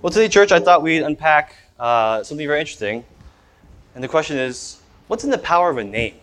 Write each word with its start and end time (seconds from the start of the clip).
Well, 0.00 0.12
today, 0.12 0.28
church, 0.28 0.52
I 0.52 0.60
thought 0.60 0.84
we'd 0.84 1.02
unpack 1.02 1.56
uh, 1.76 2.22
something 2.22 2.46
very 2.46 2.60
interesting. 2.60 3.04
And 3.96 4.04
the 4.04 4.06
question 4.06 4.36
is 4.38 4.80
what's 5.08 5.24
in 5.24 5.30
the 5.30 5.38
power 5.38 5.70
of 5.70 5.78
a 5.78 5.82
name? 5.82 6.14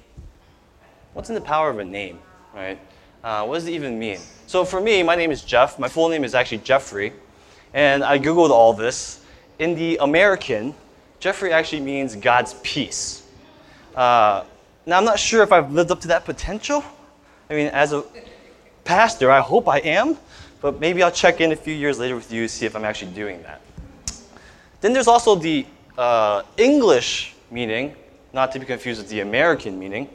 What's 1.12 1.28
in 1.28 1.36
the 1.36 1.42
power 1.42 1.71
of 1.71 1.80
a 1.80 1.84
name, 1.84 2.20
right? 2.54 2.80
Uh, 3.22 3.46
what 3.46 3.56
does 3.56 3.68
it 3.68 3.72
even 3.72 4.00
mean? 4.00 4.20
So, 4.48 4.64
for 4.64 4.80
me, 4.80 5.04
my 5.04 5.18
name 5.18 5.30
is 5.30 5.42
Jeff. 5.42 5.78
My 5.78 5.90
full 5.90 6.08
name 6.08 6.24
is 6.24 6.34
actually 6.34 6.60
Jeffrey. 6.60 7.12
And 7.74 8.02
I 8.02 8.18
Googled 8.18 8.50
all 8.50 8.72
this. 8.72 9.20
In 9.59 9.76
the 9.76 9.98
American, 9.98 10.73
Jeffrey 11.20 11.52
actually 11.52 11.82
means 11.82 12.16
God's 12.16 12.54
peace. 12.64 13.28
Uh, 13.94 14.46
now, 14.86 14.98
I'm 14.98 15.05
not 15.05 15.20
sure 15.20 15.44
if 15.44 15.52
I've 15.52 15.73
lived 15.73 15.92
up 15.92 16.00
to 16.02 16.07
that 16.07 16.23
potential. 16.23 16.82
I 17.50 17.55
mean, 17.55 17.68
as 17.68 17.92
a 17.92 18.05
pastor, 18.86 19.30
I 19.30 19.42
hope 19.42 19.68
I 19.68 19.80
am, 19.80 20.16
but 20.62 20.80
maybe 20.80 21.04
I'll 21.04 21.12
check 21.12 21.42
in 21.42 21.52
a 21.52 21.56
few 21.56 21.74
years 21.74 22.00
later 22.00 22.16
with 22.16 22.32
you 22.32 22.44
to 22.44 22.50
see 22.50 22.66
if 22.66 22.76
I'm 22.76 22.86
actually 22.86 23.12
doing 23.12 23.42
that. 23.44 23.62
Then 24.82 24.94
there's 24.94 25.08
also 25.08 25.36
the 25.36 25.66
uh, 25.98 26.44
English 26.58 27.36
meaning, 27.52 27.96
not 28.34 28.52
to 28.52 28.60
be 28.60 28.66
confused 28.66 28.99
with 29.02 29.10
the 29.10 29.22
American 29.22 29.80
meaning. 29.80 30.10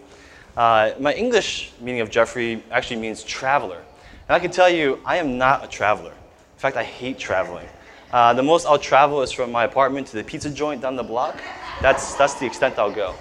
Uh, 0.57 0.93
my 0.99 1.15
English 1.15 1.73
meaning 1.81 2.01
of 2.01 2.11
Jeffrey 2.11 2.63
actually 2.71 3.01
means 3.01 3.23
traveler. 3.23 3.83
And 4.29 4.37
I 4.37 4.39
can 4.39 4.51
tell 4.51 4.69
you, 4.69 5.01
I 5.05 5.17
am 5.17 5.39
not 5.39 5.65
a 5.65 5.69
traveler. 5.69 6.13
In 6.13 6.59
fact, 6.59 6.77
I 6.77 6.85
hate 6.85 7.19
traveling. 7.19 7.67
Uh, 8.13 8.35
the 8.35 8.43
most 8.43 8.67
I'll 8.67 8.79
travel 8.79 9.23
is 9.23 9.33
from 9.33 9.53
my 9.53 9.65
apartment 9.65 10.09
to 10.09 10.17
the 10.17 10.25
pizza 10.25 10.51
joint 10.51 10.83
down 10.83 10.97
the 10.97 11.03
block. 11.03 11.41
That's, 11.81 12.15
that's 12.15 12.35
the 12.35 12.47
extent 12.47 12.79
I'll 12.79 12.93
go. 12.93 13.15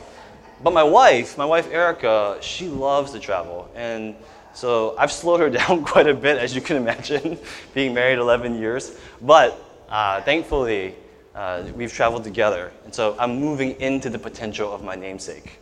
But 0.61 0.73
my 0.73 0.83
wife, 0.83 1.37
my 1.37 1.45
wife 1.45 1.71
Erica, 1.71 2.37
she 2.41 2.67
loves 2.67 3.11
to 3.13 3.19
travel. 3.19 3.69
And 3.75 4.15
so 4.53 4.95
I've 4.97 5.11
slowed 5.11 5.39
her 5.39 5.49
down 5.59 5.83
quite 5.83 6.07
a 6.07 6.13
bit, 6.13 6.37
as 6.37 6.55
you 6.55 6.61
can 6.61 6.77
imagine, 6.77 7.37
being 7.73 7.93
married 7.93 8.19
11 8.19 8.59
years. 8.59 8.97
But 9.21 9.61
uh, 9.89 10.21
thankfully, 10.21 10.95
uh, 11.35 11.63
we've 11.75 11.93
traveled 11.93 12.23
together. 12.23 12.71
And 12.85 12.93
so 12.93 13.15
I'm 13.19 13.39
moving 13.39 13.79
into 13.79 14.09
the 14.09 14.19
potential 14.19 14.73
of 14.73 14.83
my 14.83 14.95
namesake. 14.95 15.59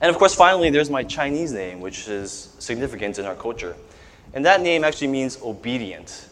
And 0.00 0.08
of 0.08 0.16
course, 0.16 0.34
finally, 0.34 0.70
there's 0.70 0.90
my 0.90 1.02
Chinese 1.02 1.52
name, 1.52 1.80
which 1.80 2.08
is 2.08 2.54
significant 2.58 3.18
in 3.18 3.26
our 3.26 3.34
culture. 3.34 3.76
And 4.32 4.44
that 4.46 4.60
name 4.60 4.84
actually 4.84 5.08
means 5.08 5.38
obedient. 5.42 6.28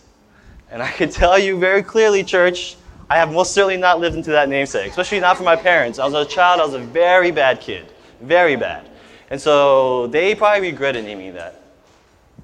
And 0.70 0.82
I 0.82 0.90
can 0.90 1.10
tell 1.10 1.38
you 1.38 1.58
very 1.58 1.82
clearly, 1.82 2.24
church, 2.24 2.76
I 3.10 3.16
have 3.16 3.32
most 3.32 3.52
certainly 3.52 3.76
not 3.76 4.00
lived 4.00 4.16
into 4.16 4.30
that 4.32 4.48
namesake, 4.48 4.90
especially 4.90 5.20
not 5.20 5.36
for 5.36 5.42
my 5.42 5.56
parents. 5.56 5.98
I 5.98 6.04
was 6.04 6.14
a 6.14 6.24
child, 6.26 6.60
I 6.60 6.64
was 6.64 6.74
a 6.74 6.78
very 6.78 7.30
bad 7.30 7.60
kid. 7.60 7.86
Very 8.20 8.56
bad. 8.56 8.88
And 9.30 9.40
so 9.40 10.06
they 10.06 10.34
probably 10.34 10.70
regretted 10.70 11.04
naming 11.04 11.34
that. 11.34 11.60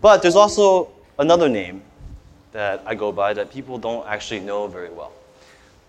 But 0.00 0.22
there's 0.22 0.36
also 0.36 0.90
another 1.18 1.48
name 1.48 1.82
that 2.52 2.82
I 2.86 2.94
go 2.94 3.10
by 3.10 3.34
that 3.34 3.50
people 3.50 3.78
don't 3.78 4.06
actually 4.06 4.40
know 4.40 4.66
very 4.66 4.90
well. 4.90 5.12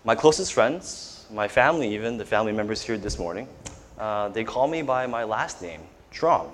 My 0.04 0.14
closest 0.14 0.52
friends, 0.52 1.26
my 1.30 1.48
family, 1.48 1.94
even 1.94 2.16
the 2.16 2.24
family 2.24 2.52
members 2.52 2.82
here 2.82 2.96
this 2.96 3.18
morning, 3.18 3.48
uh, 3.98 4.28
they 4.28 4.44
call 4.44 4.68
me 4.68 4.82
by 4.82 5.06
my 5.06 5.24
last 5.24 5.62
name, 5.62 5.80
Truong. 6.12 6.50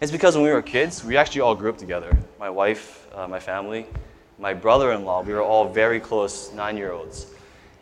It's 0.00 0.12
because 0.12 0.34
when 0.34 0.44
we 0.44 0.50
were 0.50 0.62
kids, 0.62 1.04
we 1.04 1.16
actually 1.16 1.40
all 1.40 1.54
grew 1.54 1.70
up 1.70 1.78
together. 1.78 2.16
My 2.38 2.50
wife, 2.50 3.06
uh, 3.14 3.26
my 3.26 3.40
family, 3.40 3.86
my 4.38 4.52
brother 4.52 4.92
in 4.92 5.04
law, 5.04 5.22
we 5.22 5.32
were 5.32 5.42
all 5.42 5.68
very 5.68 6.00
close 6.00 6.52
nine 6.52 6.76
year 6.76 6.92
olds. 6.92 7.26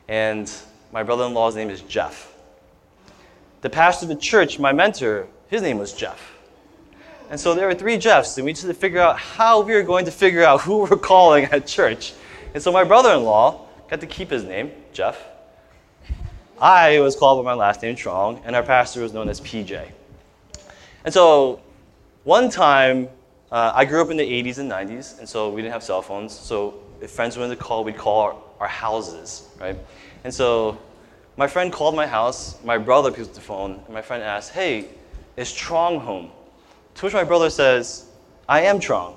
And 0.08 0.51
my 0.92 1.03
brother 1.03 1.25
in 1.25 1.34
law's 1.34 1.56
name 1.56 1.70
is 1.70 1.81
Jeff. 1.83 2.33
The 3.65 3.70
pastor 3.70 4.05
of 4.05 4.11
the 4.11 4.17
church, 4.17 4.59
my 4.59 4.75
mentor, 4.75 5.27
his 5.48 5.62
name 5.62 5.79
was 5.79 5.95
Jeff. 5.95 6.34
And 7.31 7.41
so 7.41 7.55
there 7.55 7.67
were 7.67 7.75
three 7.75 7.97
Jeffs, 7.97 8.37
and 8.37 8.45
we 8.45 8.53
just 8.53 8.67
had 8.67 8.69
to 8.69 8.79
figure 8.79 9.01
out 9.01 9.19
how 9.19 9.62
we 9.62 9.73
were 9.73 9.83
going 9.83 10.05
to 10.05 10.11
figure 10.11 10.45
out 10.45 10.61
who 10.67 10.81
we're 10.81 10.98
calling 10.98 11.45
at 11.47 11.67
church. 11.67 12.12
And 12.53 12.62
so 12.62 12.70
my 12.70 12.85
brother 12.85 13.15
in 13.15 13.23
law 13.25 13.67
got 13.89 14.03
to 14.03 14.07
keep 14.07 14.29
his 14.29 14.45
name, 14.45 14.70
Jeff. 14.92 15.19
I 16.61 17.01
was 17.01 17.17
called 17.17 17.42
by 17.42 17.55
my 17.55 17.59
last 17.59 17.81
name, 17.81 17.97
Truong, 17.97 18.42
and 18.45 18.55
our 18.55 18.62
pastor 18.62 19.01
was 19.01 19.15
known 19.15 19.31
as 19.31 19.41
PJ. 19.41 19.89
And 21.07 21.14
so 21.14 21.63
one 22.24 22.51
time, 22.51 23.08
uh, 23.51 23.73
I 23.74 23.86
grew 23.86 24.03
up 24.03 24.11
in 24.11 24.19
the 24.19 24.30
80s 24.30 24.58
and 24.58 24.70
90s, 24.70 25.20
and 25.20 25.27
so 25.27 25.48
we 25.48 25.63
didn't 25.63 25.73
have 25.73 25.83
cell 25.83 26.03
phones. 26.03 26.39
So 26.39 26.83
if 27.01 27.13
friends 27.13 27.39
wanted 27.39 27.57
to 27.57 27.64
call, 27.64 27.83
we'd 27.83 27.97
call 27.97 28.20
our, 28.20 28.36
our 28.61 28.69
houses, 28.69 29.48
right? 29.58 29.79
And 30.23 30.35
so 30.35 30.79
my 31.36 31.46
friend 31.46 31.72
called 31.72 31.96
my 31.96 32.06
house, 32.06 32.62
my 32.64 32.78
brother 32.78 33.11
picked 33.11 33.28
up 33.28 33.34
the 33.34 33.40
phone, 33.40 33.80
and 33.84 33.95
my 33.95 34.02
friend 34.02 34.22
asked, 34.22 34.52
Hey, 34.52 34.89
is 35.36 35.48
Truong 35.48 36.00
home? 36.00 36.30
To 36.96 37.05
which 37.05 37.14
my 37.14 37.24
brother 37.24 37.50
says, 37.50 38.06
I 38.48 38.62
am 38.62 38.78
Truong. 38.78 39.17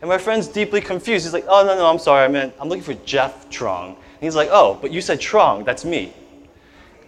And 0.00 0.08
my 0.08 0.18
friend's 0.18 0.48
deeply 0.48 0.80
confused. 0.80 1.26
He's 1.26 1.32
like, 1.32 1.44
Oh, 1.48 1.64
no, 1.64 1.76
no, 1.76 1.86
I'm 1.86 1.98
sorry. 1.98 2.24
I 2.24 2.28
meant, 2.28 2.54
I'm 2.58 2.68
looking 2.68 2.84
for 2.84 2.94
Jeff 3.04 3.50
Truong. 3.50 3.88
And 3.96 4.22
he's 4.22 4.36
like, 4.36 4.48
Oh, 4.50 4.78
but 4.80 4.92
you 4.92 5.00
said 5.00 5.20
Truong. 5.20 5.64
That's 5.64 5.84
me. 5.84 6.12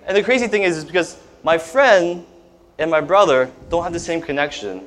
And 0.07 0.17
the 0.17 0.23
crazy 0.23 0.47
thing 0.47 0.63
is, 0.63 0.77
is 0.77 0.85
because 0.85 1.19
my 1.43 1.57
friend 1.57 2.25
and 2.79 2.91
my 2.91 3.01
brother 3.01 3.51
don't 3.71 3.83
have 3.83 3.93
the 3.93 4.01
same 4.01 4.21
connection 4.21 4.87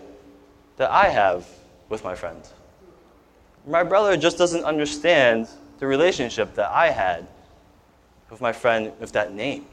that 0.77 0.91
I 0.91 1.09
have 1.09 1.47
with 1.89 2.03
my 2.03 2.15
friend. 2.15 2.41
My 3.67 3.83
brother 3.83 4.17
just 4.17 4.37
doesn't 4.37 4.63
understand 4.63 5.47
the 5.79 5.87
relationship 5.87 6.55
that 6.55 6.71
I 6.71 6.89
had 6.89 7.27
with 8.31 8.41
my 8.41 8.53
friend 8.53 8.91
with 8.99 9.11
that 9.11 9.33
name. 9.33 9.65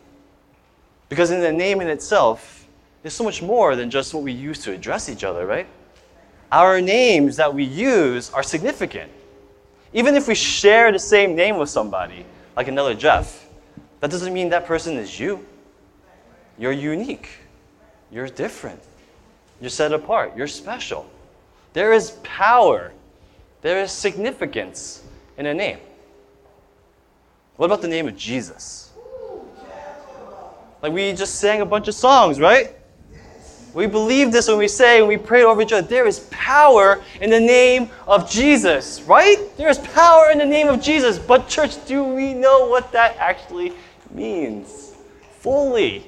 Because 1.08 1.30
in 1.30 1.40
the 1.40 1.52
name 1.52 1.80
in 1.80 1.88
itself, 1.88 2.66
there's 3.02 3.14
so 3.14 3.24
much 3.24 3.40
more 3.40 3.76
than 3.76 3.88
just 3.88 4.12
what 4.12 4.24
we 4.24 4.32
use 4.32 4.58
to 4.64 4.72
address 4.72 5.08
each 5.08 5.24
other, 5.24 5.46
right? 5.46 5.66
Our 6.50 6.80
names 6.80 7.36
that 7.36 7.54
we 7.54 7.64
use 7.64 8.30
are 8.30 8.42
significant. 8.42 9.10
Even 9.92 10.14
if 10.16 10.28
we 10.28 10.34
share 10.34 10.92
the 10.92 10.98
same 10.98 11.34
name 11.34 11.56
with 11.56 11.70
somebody, 11.70 12.26
like 12.56 12.68
another 12.68 12.94
Jeff, 12.94 13.48
that 14.00 14.10
doesn't 14.10 14.34
mean 14.34 14.50
that 14.50 14.66
person 14.66 14.96
is 14.96 15.18
you. 15.18 15.46
You're 16.58 16.72
unique. 16.72 17.28
You're 18.10 18.28
different. 18.28 18.80
You're 19.60 19.70
set 19.70 19.92
apart. 19.92 20.36
You're 20.36 20.46
special. 20.46 21.08
There 21.72 21.92
is 21.92 22.12
power. 22.22 22.92
There 23.62 23.80
is 23.80 23.92
significance 23.92 25.02
in 25.36 25.46
a 25.46 25.54
name. 25.54 25.78
What 27.58 27.66
about 27.66 27.82
the 27.82 27.88
name 27.88 28.06
of 28.06 28.16
Jesus? 28.16 28.92
Like 30.80 30.92
we 30.92 31.12
just 31.12 31.34
sang 31.40 31.60
a 31.60 31.66
bunch 31.66 31.88
of 31.88 31.94
songs, 31.94 32.38
right? 32.38 32.72
We 33.74 33.86
believe 33.86 34.30
this 34.30 34.46
when 34.46 34.58
we 34.58 34.68
say, 34.68 35.00
and 35.00 35.08
we 35.08 35.16
pray 35.16 35.42
over 35.42 35.60
each 35.60 35.72
other, 35.72 35.86
there 35.86 36.06
is 36.06 36.20
power 36.30 37.02
in 37.20 37.30
the 37.30 37.40
name 37.40 37.90
of 38.06 38.30
Jesus, 38.30 39.02
right? 39.02 39.38
There 39.56 39.68
is 39.68 39.78
power 39.78 40.30
in 40.30 40.38
the 40.38 40.46
name 40.46 40.68
of 40.68 40.80
Jesus. 40.80 41.18
But, 41.18 41.48
church, 41.48 41.84
do 41.84 42.04
we 42.04 42.32
know 42.32 42.68
what 42.68 42.92
that 42.92 43.16
actually 43.16 43.72
means 44.12 44.94
fully? 45.40 46.06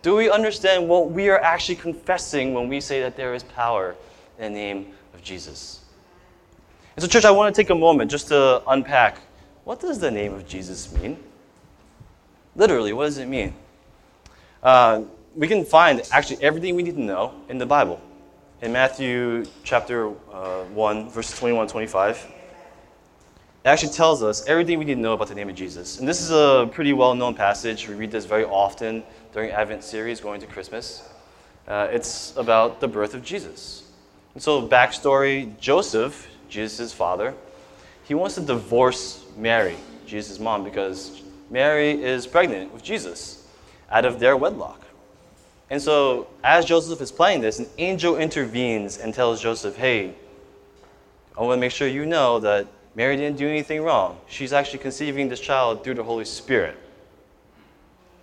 Do 0.00 0.16
we 0.16 0.30
understand 0.30 0.88
what 0.88 1.10
we 1.10 1.28
are 1.28 1.40
actually 1.40 1.76
confessing 1.76 2.54
when 2.54 2.68
we 2.68 2.80
say 2.80 3.02
that 3.02 3.18
there 3.18 3.34
is 3.34 3.42
power 3.42 3.96
in 4.38 4.54
the 4.54 4.58
name 4.58 4.94
of 5.12 5.22
Jesus? 5.22 5.80
And 7.00 7.10
so, 7.10 7.18
church, 7.18 7.24
I 7.24 7.30
want 7.30 7.54
to 7.54 7.62
take 7.62 7.70
a 7.70 7.74
moment 7.74 8.10
just 8.10 8.28
to 8.28 8.62
unpack 8.68 9.20
what 9.64 9.80
does 9.80 9.98
the 9.98 10.10
name 10.10 10.34
of 10.34 10.46
Jesus 10.46 10.94
mean? 10.96 11.16
Literally, 12.54 12.92
what 12.92 13.06
does 13.06 13.16
it 13.16 13.24
mean? 13.24 13.54
Uh, 14.62 15.04
we 15.34 15.48
can 15.48 15.64
find 15.64 16.02
actually 16.12 16.42
everything 16.42 16.74
we 16.74 16.82
need 16.82 16.96
to 16.96 17.00
know 17.00 17.32
in 17.48 17.56
the 17.56 17.64
Bible. 17.64 18.02
In 18.60 18.72
Matthew 18.72 19.46
chapter 19.64 20.08
uh, 20.30 20.64
1, 20.64 21.08
verses 21.08 21.38
21 21.38 21.68
25, 21.68 22.16
it 22.18 22.32
actually 23.64 23.92
tells 23.92 24.22
us 24.22 24.46
everything 24.46 24.78
we 24.78 24.84
need 24.84 24.96
to 24.96 25.00
know 25.00 25.14
about 25.14 25.28
the 25.28 25.34
name 25.34 25.48
of 25.48 25.54
Jesus. 25.54 26.00
And 26.00 26.06
this 26.06 26.20
is 26.20 26.30
a 26.30 26.68
pretty 26.70 26.92
well 26.92 27.14
known 27.14 27.34
passage. 27.34 27.88
We 27.88 27.94
read 27.94 28.10
this 28.10 28.26
very 28.26 28.44
often 28.44 29.04
during 29.32 29.52
Advent 29.52 29.84
series 29.84 30.20
going 30.20 30.38
to 30.42 30.46
Christmas. 30.46 31.08
Uh, 31.66 31.88
it's 31.90 32.36
about 32.36 32.78
the 32.78 32.88
birth 32.88 33.14
of 33.14 33.24
Jesus. 33.24 33.84
And 34.34 34.42
so, 34.42 34.68
backstory 34.68 35.58
Joseph, 35.58 36.26
Jesus' 36.50 36.92
father, 36.92 37.34
he 38.04 38.14
wants 38.14 38.34
to 38.34 38.40
divorce 38.40 39.24
Mary, 39.36 39.76
Jesus' 40.06 40.38
mom, 40.38 40.64
because 40.64 41.22
Mary 41.50 42.02
is 42.02 42.26
pregnant 42.26 42.72
with 42.72 42.82
Jesus 42.82 43.46
out 43.90 44.04
of 44.04 44.20
their 44.20 44.36
wedlock. 44.36 44.84
And 45.70 45.80
so, 45.80 46.26
as 46.42 46.64
Joseph 46.64 47.00
is 47.00 47.12
playing 47.12 47.40
this, 47.40 47.60
an 47.60 47.66
angel 47.78 48.16
intervenes 48.16 48.98
and 48.98 49.14
tells 49.14 49.40
Joseph, 49.40 49.76
Hey, 49.76 50.14
I 51.38 51.42
want 51.42 51.56
to 51.56 51.60
make 51.60 51.72
sure 51.72 51.86
you 51.86 52.06
know 52.06 52.40
that 52.40 52.66
Mary 52.96 53.16
didn't 53.16 53.38
do 53.38 53.48
anything 53.48 53.82
wrong. 53.82 54.18
She's 54.28 54.52
actually 54.52 54.80
conceiving 54.80 55.28
this 55.28 55.40
child 55.40 55.84
through 55.84 55.94
the 55.94 56.02
Holy 56.02 56.24
Spirit. 56.24 56.76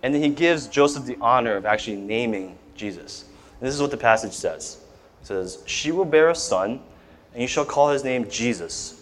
And 0.02 0.14
then 0.14 0.22
he 0.22 0.28
gives 0.28 0.68
Joseph 0.68 1.06
the 1.06 1.16
honor 1.20 1.56
of 1.56 1.66
actually 1.66 1.96
naming 1.96 2.58
Jesus. 2.74 3.24
And 3.60 3.66
this 3.66 3.74
is 3.74 3.80
what 3.80 3.90
the 3.90 3.96
passage 3.96 4.32
says 4.32 4.78
it 5.20 5.26
says, 5.26 5.62
She 5.66 5.90
will 5.90 6.04
bear 6.04 6.30
a 6.30 6.34
son, 6.34 6.80
and 7.38 7.42
you 7.42 7.46
shall 7.46 7.64
call 7.64 7.90
his 7.90 8.02
name 8.02 8.28
Jesus. 8.28 9.00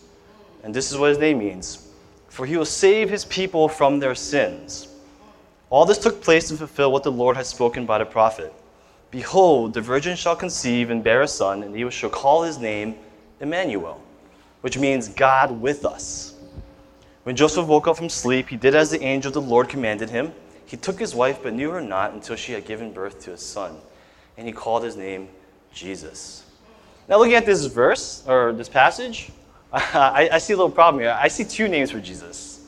And 0.62 0.74
this 0.74 0.92
is 0.92 0.98
what 0.98 1.08
his 1.08 1.18
name 1.18 1.38
means 1.38 1.88
For 2.28 2.44
he 2.44 2.58
will 2.58 2.66
save 2.66 3.08
his 3.08 3.24
people 3.24 3.66
from 3.66 3.98
their 3.98 4.14
sins. 4.14 4.88
All 5.70 5.86
this 5.86 5.96
took 5.96 6.20
place 6.20 6.48
to 6.48 6.56
fulfill 6.58 6.92
what 6.92 7.02
the 7.02 7.10
Lord 7.10 7.38
had 7.38 7.46
spoken 7.46 7.86
by 7.86 7.96
the 7.96 8.04
prophet. 8.04 8.52
Behold, 9.10 9.72
the 9.72 9.80
virgin 9.80 10.16
shall 10.16 10.36
conceive 10.36 10.90
and 10.90 11.02
bear 11.02 11.22
a 11.22 11.28
son, 11.28 11.62
and 11.62 11.74
he 11.74 11.90
shall 11.90 12.10
call 12.10 12.42
his 12.42 12.58
name 12.58 12.96
Emmanuel, 13.40 14.02
which 14.60 14.76
means 14.76 15.08
God 15.08 15.62
with 15.62 15.86
us. 15.86 16.34
When 17.22 17.36
Joseph 17.36 17.66
woke 17.66 17.88
up 17.88 17.96
from 17.96 18.10
sleep, 18.10 18.50
he 18.50 18.58
did 18.58 18.74
as 18.74 18.90
the 18.90 19.02
angel 19.02 19.30
of 19.30 19.34
the 19.34 19.40
Lord 19.40 19.70
commanded 19.70 20.10
him. 20.10 20.34
He 20.66 20.76
took 20.76 21.00
his 21.00 21.14
wife, 21.14 21.38
but 21.42 21.54
knew 21.54 21.70
her 21.70 21.80
not 21.80 22.12
until 22.12 22.36
she 22.36 22.52
had 22.52 22.66
given 22.66 22.92
birth 22.92 23.18
to 23.22 23.32
a 23.32 23.38
son, 23.38 23.78
and 24.36 24.46
he 24.46 24.52
called 24.52 24.84
his 24.84 24.94
name 24.94 25.30
Jesus. 25.72 26.45
Now, 27.08 27.18
looking 27.18 27.34
at 27.34 27.46
this 27.46 27.66
verse 27.66 28.24
or 28.26 28.52
this 28.52 28.68
passage, 28.68 29.30
I, 29.72 30.28
I 30.32 30.38
see 30.38 30.52
a 30.52 30.56
little 30.56 30.70
problem 30.70 31.02
here. 31.02 31.16
I 31.18 31.28
see 31.28 31.44
two 31.44 31.68
names 31.68 31.90
for 31.90 32.00
Jesus. 32.00 32.64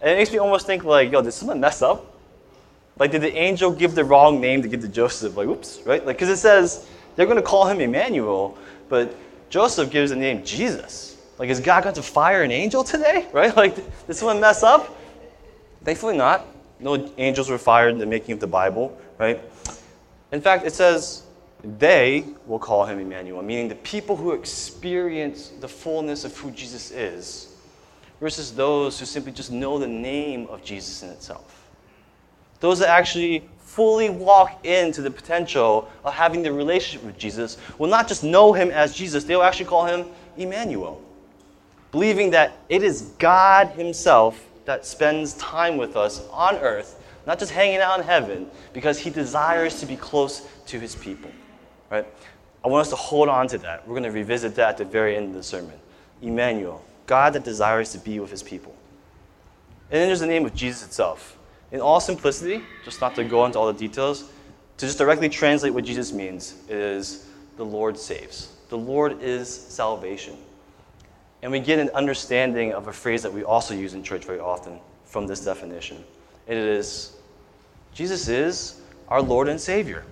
And 0.00 0.10
it 0.10 0.16
makes 0.16 0.30
me 0.30 0.38
almost 0.38 0.66
think 0.66 0.84
like, 0.84 1.10
yo, 1.10 1.22
did 1.22 1.32
someone 1.32 1.60
mess 1.60 1.82
up? 1.82 2.14
Like, 2.98 3.10
did 3.10 3.22
the 3.22 3.34
angel 3.34 3.70
give 3.70 3.94
the 3.94 4.04
wrong 4.04 4.40
name 4.40 4.62
to 4.62 4.68
give 4.68 4.80
to 4.80 4.88
Joseph? 4.88 5.36
Like, 5.36 5.48
oops, 5.48 5.80
right? 5.84 6.04
Like, 6.04 6.16
because 6.16 6.28
it 6.28 6.38
says 6.38 6.86
they're 7.14 7.26
going 7.26 7.36
to 7.36 7.42
call 7.42 7.66
him 7.66 7.80
Emmanuel, 7.80 8.56
but 8.88 9.14
Joseph 9.50 9.90
gives 9.90 10.10
the 10.10 10.16
name 10.16 10.44
Jesus. 10.44 11.16
Like, 11.38 11.50
is 11.50 11.60
God 11.60 11.82
going 11.82 11.94
to 11.94 12.02
fire 12.02 12.42
an 12.42 12.50
angel 12.50 12.84
today? 12.84 13.26
Right? 13.32 13.54
Like, 13.54 13.74
did 13.74 14.14
someone 14.14 14.40
mess 14.40 14.62
up? 14.62 14.96
Thankfully 15.84 16.16
not. 16.16 16.46
No 16.80 17.10
angels 17.18 17.50
were 17.50 17.58
fired 17.58 17.90
in 17.90 17.98
the 17.98 18.06
making 18.06 18.32
of 18.32 18.40
the 18.40 18.46
Bible, 18.46 18.98
right? 19.18 19.40
In 20.32 20.40
fact, 20.40 20.66
it 20.66 20.72
says 20.72 21.22
they 21.66 22.24
will 22.46 22.58
call 22.58 22.84
him 22.86 22.98
Emmanuel, 22.98 23.42
meaning 23.42 23.68
the 23.68 23.74
people 23.76 24.16
who 24.16 24.32
experience 24.32 25.48
the 25.60 25.68
fullness 25.68 26.24
of 26.24 26.36
who 26.36 26.50
Jesus 26.52 26.90
is, 26.90 27.54
versus 28.20 28.52
those 28.52 28.98
who 28.98 29.04
simply 29.04 29.32
just 29.32 29.50
know 29.50 29.78
the 29.78 29.86
name 29.86 30.46
of 30.46 30.64
Jesus 30.64 31.02
in 31.02 31.10
itself. 31.10 31.68
Those 32.60 32.78
that 32.78 32.88
actually 32.88 33.48
fully 33.58 34.08
walk 34.08 34.64
into 34.64 35.02
the 35.02 35.10
potential 35.10 35.90
of 36.04 36.14
having 36.14 36.42
the 36.42 36.52
relationship 36.52 37.04
with 37.04 37.18
Jesus 37.18 37.58
will 37.78 37.88
not 37.88 38.08
just 38.08 38.24
know 38.24 38.52
him 38.52 38.70
as 38.70 38.94
Jesus, 38.94 39.24
they'll 39.24 39.42
actually 39.42 39.66
call 39.66 39.84
him 39.84 40.06
Emmanuel, 40.36 41.02
believing 41.90 42.30
that 42.30 42.56
it 42.68 42.82
is 42.82 43.02
God 43.18 43.68
Himself 43.68 44.42
that 44.64 44.86
spends 44.86 45.34
time 45.34 45.76
with 45.76 45.96
us 45.96 46.26
on 46.30 46.56
earth, 46.56 47.02
not 47.26 47.38
just 47.38 47.52
hanging 47.52 47.78
out 47.78 47.98
in 48.00 48.06
heaven, 48.06 48.50
because 48.72 48.98
He 48.98 49.10
desires 49.10 49.80
to 49.80 49.86
be 49.86 49.96
close 49.96 50.46
to 50.66 50.80
His 50.80 50.94
people. 50.94 51.30
Right? 51.90 52.06
I 52.64 52.68
want 52.68 52.82
us 52.82 52.90
to 52.90 52.96
hold 52.96 53.28
on 53.28 53.46
to 53.48 53.58
that. 53.58 53.86
We're 53.86 53.94
going 53.94 54.02
to 54.04 54.10
revisit 54.10 54.54
that 54.56 54.70
at 54.70 54.76
the 54.78 54.84
very 54.84 55.16
end 55.16 55.28
of 55.28 55.34
the 55.34 55.42
sermon. 55.42 55.78
Emmanuel, 56.20 56.84
God 57.06 57.32
that 57.34 57.44
desires 57.44 57.92
to 57.92 57.98
be 57.98 58.18
with 58.18 58.30
His 58.30 58.42
people. 58.42 58.74
And 59.90 60.00
then 60.00 60.08
there's 60.08 60.20
the 60.20 60.26
name 60.26 60.44
of 60.44 60.54
Jesus 60.54 60.84
itself. 60.84 61.38
In 61.70 61.80
all 61.80 62.00
simplicity, 62.00 62.62
just 62.84 63.00
not 63.00 63.14
to 63.16 63.24
go 63.24 63.44
into 63.44 63.58
all 63.58 63.72
the 63.72 63.78
details, 63.78 64.22
to 64.78 64.86
just 64.86 64.98
directly 64.98 65.28
translate 65.28 65.72
what 65.72 65.84
Jesus 65.84 66.12
means 66.12 66.54
is 66.68 67.26
the 67.56 67.64
Lord 67.64 67.98
saves. 67.98 68.52
The 68.68 68.78
Lord 68.78 69.22
is 69.22 69.48
salvation. 69.48 70.36
And 71.42 71.52
we 71.52 71.60
get 71.60 71.78
an 71.78 71.90
understanding 71.90 72.72
of 72.72 72.88
a 72.88 72.92
phrase 72.92 73.22
that 73.22 73.32
we 73.32 73.44
also 73.44 73.74
use 73.74 73.94
in 73.94 74.02
church 74.02 74.24
very 74.24 74.40
often 74.40 74.80
from 75.04 75.26
this 75.26 75.44
definition. 75.44 76.04
It 76.46 76.56
is 76.56 77.16
Jesus 77.94 78.28
is 78.28 78.80
our 79.08 79.22
Lord 79.22 79.48
and 79.48 79.60
Savior. 79.60 80.04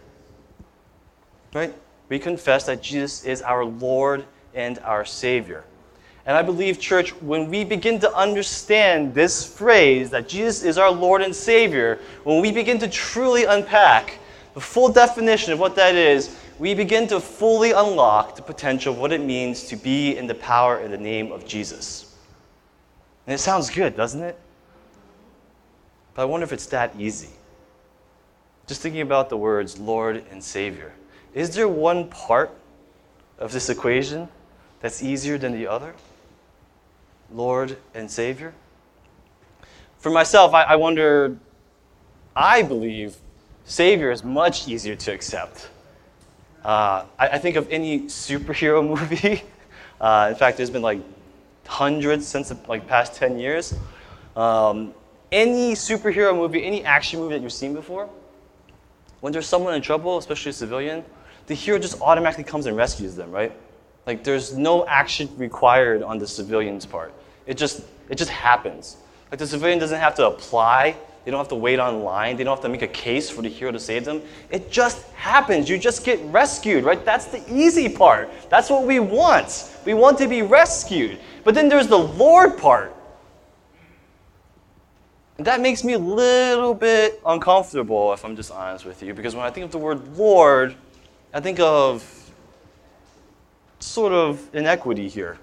Right? 1.54 1.74
We 2.08 2.18
confess 2.18 2.66
that 2.66 2.82
Jesus 2.82 3.24
is 3.24 3.40
our 3.40 3.64
Lord 3.64 4.24
and 4.52 4.78
our 4.80 5.04
Savior. 5.04 5.64
And 6.26 6.36
I 6.36 6.42
believe, 6.42 6.80
church, 6.80 7.10
when 7.22 7.50
we 7.50 7.64
begin 7.64 8.00
to 8.00 8.14
understand 8.14 9.14
this 9.14 9.46
phrase 9.46 10.10
that 10.10 10.28
Jesus 10.28 10.62
is 10.62 10.78
our 10.78 10.90
Lord 10.90 11.22
and 11.22 11.34
Savior, 11.34 12.00
when 12.24 12.40
we 12.40 12.50
begin 12.50 12.78
to 12.78 12.88
truly 12.88 13.44
unpack 13.44 14.18
the 14.54 14.60
full 14.60 14.90
definition 14.90 15.52
of 15.52 15.58
what 15.58 15.76
that 15.76 15.94
is, 15.94 16.36
we 16.58 16.74
begin 16.74 17.06
to 17.08 17.20
fully 17.20 17.72
unlock 17.72 18.36
the 18.36 18.42
potential 18.42 18.94
of 18.94 19.00
what 19.00 19.12
it 19.12 19.20
means 19.20 19.64
to 19.64 19.76
be 19.76 20.16
in 20.16 20.26
the 20.26 20.34
power 20.34 20.80
in 20.80 20.90
the 20.90 20.98
name 20.98 21.32
of 21.32 21.46
Jesus. 21.46 22.16
And 23.26 23.34
it 23.34 23.38
sounds 23.38 23.70
good, 23.70 23.96
doesn't 23.96 24.22
it? 24.22 24.38
But 26.14 26.22
I 26.22 26.24
wonder 26.26 26.44
if 26.44 26.52
it's 26.52 26.66
that 26.66 26.94
easy. 26.98 27.30
Just 28.66 28.80
thinking 28.80 29.02
about 29.02 29.28
the 29.28 29.36
words 29.36 29.78
Lord 29.78 30.24
and 30.30 30.42
Savior. 30.42 30.92
Is 31.34 31.54
there 31.54 31.68
one 31.68 32.08
part 32.08 32.56
of 33.38 33.52
this 33.52 33.68
equation 33.68 34.28
that's 34.80 35.02
easier 35.02 35.36
than 35.36 35.52
the 35.52 35.66
other? 35.66 35.94
Lord 37.32 37.76
and 37.92 38.08
Savior? 38.08 38.54
For 39.98 40.10
myself, 40.10 40.54
I, 40.54 40.62
I 40.62 40.76
wonder, 40.76 41.36
I 42.36 42.62
believe 42.62 43.16
Savior 43.64 44.12
is 44.12 44.22
much 44.22 44.68
easier 44.68 44.94
to 44.94 45.12
accept. 45.12 45.68
Uh, 46.64 47.04
I, 47.18 47.28
I, 47.28 47.38
think 47.38 47.56
of 47.56 47.68
any 47.70 48.02
superhero 48.02 48.86
movie. 48.88 49.42
Uh, 50.00 50.28
in 50.30 50.36
fact, 50.36 50.56
there's 50.56 50.70
been 50.70 50.82
like 50.82 51.00
hundreds 51.66 52.26
since 52.26 52.50
the 52.50 52.58
like 52.68 52.86
past 52.86 53.14
10 53.14 53.38
years. 53.38 53.74
Um, 54.36 54.94
any 55.32 55.72
superhero 55.72 56.34
movie, 56.34 56.64
any 56.64 56.84
action 56.84 57.18
movie 57.18 57.34
that 57.34 57.42
you've 57.42 57.52
seen 57.52 57.74
before, 57.74 58.08
when 59.20 59.32
there's 59.32 59.46
someone 59.46 59.74
in 59.74 59.82
trouble, 59.82 60.18
especially 60.18 60.50
a 60.50 60.52
civilian, 60.52 61.04
the 61.46 61.54
hero 61.54 61.78
just 61.78 62.00
automatically 62.00 62.44
comes 62.44 62.66
and 62.66 62.76
rescues 62.76 63.14
them, 63.14 63.30
right? 63.30 63.52
Like 64.06 64.24
there's 64.24 64.56
no 64.56 64.86
action 64.86 65.28
required 65.36 66.02
on 66.02 66.18
the 66.18 66.26
civilian's 66.26 66.86
part. 66.86 67.12
It 67.46 67.56
just 67.56 67.82
it 68.08 68.16
just 68.16 68.30
happens. 68.30 68.96
Like 69.30 69.38
the 69.38 69.46
civilian 69.46 69.78
doesn't 69.78 69.98
have 69.98 70.14
to 70.16 70.26
apply. 70.26 70.96
They 71.24 71.30
don't 71.30 71.40
have 71.40 71.48
to 71.48 71.54
wait 71.54 71.78
online. 71.78 72.36
They 72.36 72.44
don't 72.44 72.54
have 72.54 72.64
to 72.64 72.68
make 72.68 72.82
a 72.82 72.88
case 72.88 73.30
for 73.30 73.40
the 73.40 73.48
hero 73.48 73.72
to 73.72 73.80
save 73.80 74.04
them. 74.04 74.20
It 74.50 74.70
just 74.70 75.06
happens. 75.12 75.70
You 75.70 75.78
just 75.78 76.04
get 76.04 76.22
rescued, 76.26 76.84
right? 76.84 77.02
That's 77.02 77.26
the 77.26 77.42
easy 77.50 77.88
part. 77.88 78.30
That's 78.50 78.68
what 78.68 78.84
we 78.84 79.00
want. 79.00 79.70
We 79.86 79.94
want 79.94 80.18
to 80.18 80.28
be 80.28 80.42
rescued. 80.42 81.18
But 81.42 81.54
then 81.54 81.70
there's 81.70 81.86
the 81.86 81.98
Lord 81.98 82.58
part. 82.58 82.94
And 85.38 85.46
that 85.46 85.60
makes 85.60 85.82
me 85.82 85.94
a 85.94 85.98
little 85.98 86.74
bit 86.74 87.20
uncomfortable, 87.26 88.12
if 88.12 88.24
I'm 88.24 88.36
just 88.36 88.52
honest 88.52 88.84
with 88.84 89.02
you, 89.02 89.14
because 89.14 89.34
when 89.34 89.44
I 89.44 89.50
think 89.50 89.64
of 89.64 89.72
the 89.72 89.78
word 89.78 90.16
Lord, 90.16 90.76
I 91.36 91.40
think 91.40 91.58
of 91.58 92.30
sort 93.80 94.12
of 94.12 94.54
inequity 94.54 95.08
here. 95.08 95.36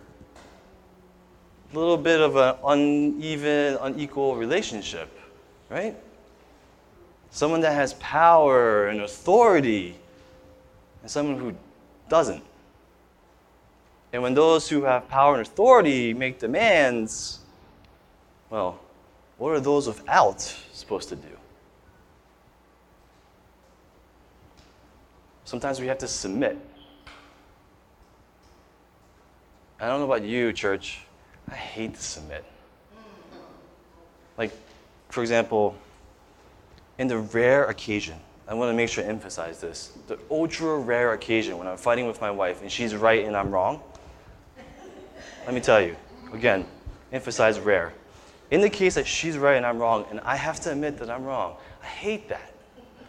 A 1.74 1.78
little 1.78 1.98
bit 1.98 2.22
of 2.22 2.38
an 2.38 2.56
uneven, 2.66 3.78
unequal 3.82 4.38
relationship, 4.38 5.10
right? 5.70 5.94
Someone 7.30 7.60
that 7.60 7.74
has 7.74 7.94
power 7.96 8.88
and 8.88 9.02
authority, 9.02 9.98
and 11.02 11.12
someone 11.12 11.38
who 11.38 11.54
doesn't. 12.08 12.44
And 14.14 14.24
when 14.24 14.34
those 14.34 14.70
who 14.70 14.84
have 14.84 15.10
power 15.10 15.34
and 15.34 15.46
authority 15.46 16.14
make 16.14 16.40
demands, 16.40 17.40
well, 18.50 18.80
what 19.38 19.50
are 19.50 19.60
those 19.60 19.88
without 19.88 20.40
supposed 20.72 21.10
to 21.10 21.18
do? 21.18 21.41
Sometimes 25.52 25.82
we 25.82 25.88
have 25.88 25.98
to 25.98 26.08
submit. 26.08 26.58
I 29.82 29.88
don't 29.88 30.00
know 30.00 30.06
about 30.06 30.24
you, 30.24 30.54
church. 30.54 31.02
I 31.50 31.56
hate 31.56 31.94
to 31.94 32.02
submit. 32.02 32.46
Like, 34.38 34.54
for 35.10 35.20
example, 35.20 35.76
in 37.00 37.10
the 37.10 37.18
rare 37.18 37.66
occasion, 37.66 38.16
I 38.48 38.54
want 38.54 38.70
to 38.70 38.74
make 38.74 38.88
sure 38.88 39.04
to 39.04 39.10
emphasize 39.10 39.60
this 39.60 39.92
the 40.08 40.18
ultra 40.32 40.78
rare 40.78 41.12
occasion 41.12 41.58
when 41.58 41.68
I'm 41.68 41.76
fighting 41.76 42.08
with 42.08 42.22
my 42.22 42.32
wife 42.32 42.62
and 42.62 42.72
she's 42.72 42.96
right 42.96 43.26
and 43.26 43.36
I'm 43.36 43.52
wrong. 43.52 43.84
Let 45.46 45.54
me 45.54 45.60
tell 45.60 45.82
you, 45.82 45.98
again, 46.32 46.66
emphasize 47.12 47.60
rare. 47.60 47.92
In 48.52 48.62
the 48.62 48.70
case 48.70 48.96
that 48.96 49.06
she's 49.06 49.38
right 49.38 49.58
and 49.58 49.66
I'm 49.66 49.80
wrong, 49.80 50.06
and 50.12 50.22
I 50.22 50.38
have 50.38 50.62
to 50.62 50.72
admit 50.72 50.98
that 51.00 51.10
I'm 51.10 51.26
wrong, 51.26 51.58
I 51.84 51.88
hate 51.88 52.30
that. 52.30 52.54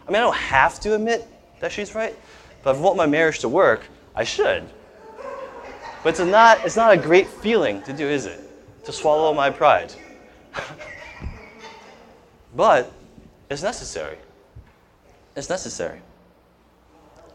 I 0.05 0.11
mean, 0.11 0.17
I 0.17 0.25
don't 0.25 0.35
have 0.35 0.81
to 0.81 0.93
admit 0.95 1.25
that 1.63 1.71
she's 1.71 1.95
right, 1.95 2.13
if 2.59 2.67
I 2.67 2.73
want 2.73 2.97
my 2.97 3.05
marriage 3.05 3.39
to 3.39 3.47
work, 3.47 3.87
I 4.13 4.25
should. 4.25 4.65
But 6.03 6.09
it's 6.09 6.19
not, 6.19 6.65
it's 6.65 6.75
not 6.75 6.91
a 6.91 6.97
great 6.97 7.25
feeling 7.25 7.81
to 7.83 7.93
do, 7.93 8.05
is 8.05 8.25
it? 8.25 8.41
To 8.83 8.91
swallow 8.91 9.33
my 9.33 9.49
pride. 9.49 9.93
but 12.55 12.91
it's 13.49 13.63
necessary. 13.63 14.17
It's 15.37 15.49
necessary. 15.49 16.01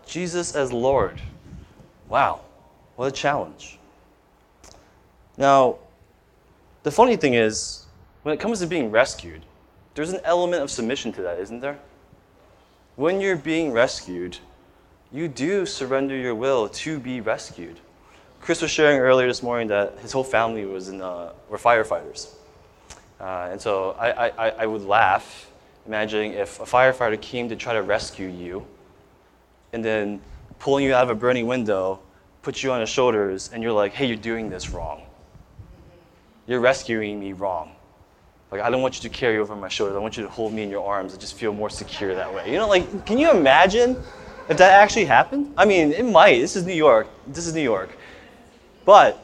Jesus 0.07 0.55
as 0.55 0.75
Lord. 0.75 1.23
Wow, 2.11 2.43
what 2.97 3.09
a 3.09 3.13
challenge. 3.13 3.79
Now, 5.39 5.79
the 6.83 6.91
funny 6.91 7.17
thing 7.17 7.33
is, 7.33 7.87
when 8.25 8.35
it 8.35 8.41
comes 8.41 8.61
to 8.61 8.67
being 8.67 8.91
rescued, 8.91 9.47
there's 9.95 10.13
an 10.13 10.21
element 10.23 10.63
of 10.63 10.71
submission 10.71 11.15
to 11.15 11.23
that, 11.23 11.39
isn't 11.39 11.61
there? 11.61 11.79
When 12.99 13.21
you're 13.21 13.37
being 13.37 13.71
rescued, 13.71 14.39
you 15.13 15.29
do 15.29 15.67
surrender 15.67 16.17
your 16.17 16.35
will 16.35 16.69
to 16.69 16.99
be 16.99 17.21
rescued. 17.21 17.79
Chris 18.41 18.61
was 18.61 18.73
sharing 18.73 18.99
earlier 18.99 19.29
this 19.29 19.41
morning 19.41 19.69
that 19.69 20.01
his 20.01 20.11
whole 20.11 20.25
family 20.25 20.65
was 20.65 20.89
in, 20.89 21.01
uh, 21.01 21.33
were 21.49 21.59
firefighters. 21.59 22.35
Uh, 23.21 23.51
and 23.53 23.61
so 23.61 23.93
I, 24.01 24.31
I, 24.31 24.49
I 24.51 24.67
would 24.67 24.83
laugh 24.83 25.49
imagining 25.87 26.33
if 26.33 26.59
a 26.59 26.65
firefighter 26.65 27.21
came 27.21 27.49
to 27.51 27.55
try 27.55 27.73
to 27.73 27.83
rescue 27.83 28.27
you 28.27 28.67
and 29.73 29.85
then 29.85 30.21
pulling 30.59 30.85
you 30.85 30.93
out 30.93 31.05
of 31.05 31.11
a 31.11 31.15
burning 31.15 31.47
window, 31.47 32.01
put 32.43 32.65
you 32.65 32.73
on 32.73 32.81
his 32.81 32.89
shoulders, 32.89 33.51
and 33.53 33.63
you're 33.63 33.71
like, 33.71 33.93
hey, 33.93 34.07
you're 34.07 34.17
doing 34.17 34.51
this 34.51 34.71
wrong. 34.71 35.03
you're 36.49 36.59
rescuing 36.59 37.21
me 37.21 37.33
wrong. 37.33 37.77
Like, 38.51 38.63
I 38.63 38.71
don't 38.71 38.81
want 38.81 39.03
you 39.03 39.09
to 39.09 39.15
carry 39.15 39.39
over 39.39 39.55
my 39.55 39.69
shoulders. 39.69 39.97
I 39.97 39.99
want 39.99 40.17
you 40.17 40.23
to 40.23 40.29
hold 40.29 40.53
me 40.53 40.63
in 40.63 40.71
your 40.71 40.87
arms 40.87 41.15
I 41.15 41.19
just 41.19 41.35
feel 41.35 41.53
more 41.53 41.69
secure 41.69 42.15
that 42.15 42.33
way. 42.33 42.51
You 42.51 42.59
know, 42.59 42.69
like, 42.69 43.05
can 43.05 43.19
you 43.19 43.31
imagine 43.31 43.97
if 44.49 44.57
that 44.57 44.83
actually 44.83 45.05
happened? 45.05 45.53
I 45.57 45.67
mean, 45.67 45.93
it 45.93 46.05
might. 46.05 46.39
This 46.39 46.57
is 46.57 46.65
New 46.65 46.75
York. 46.75 47.09
This 47.27 47.47
is 47.47 47.55
New 47.55 47.63
York. 47.63 47.91
But 48.87 49.23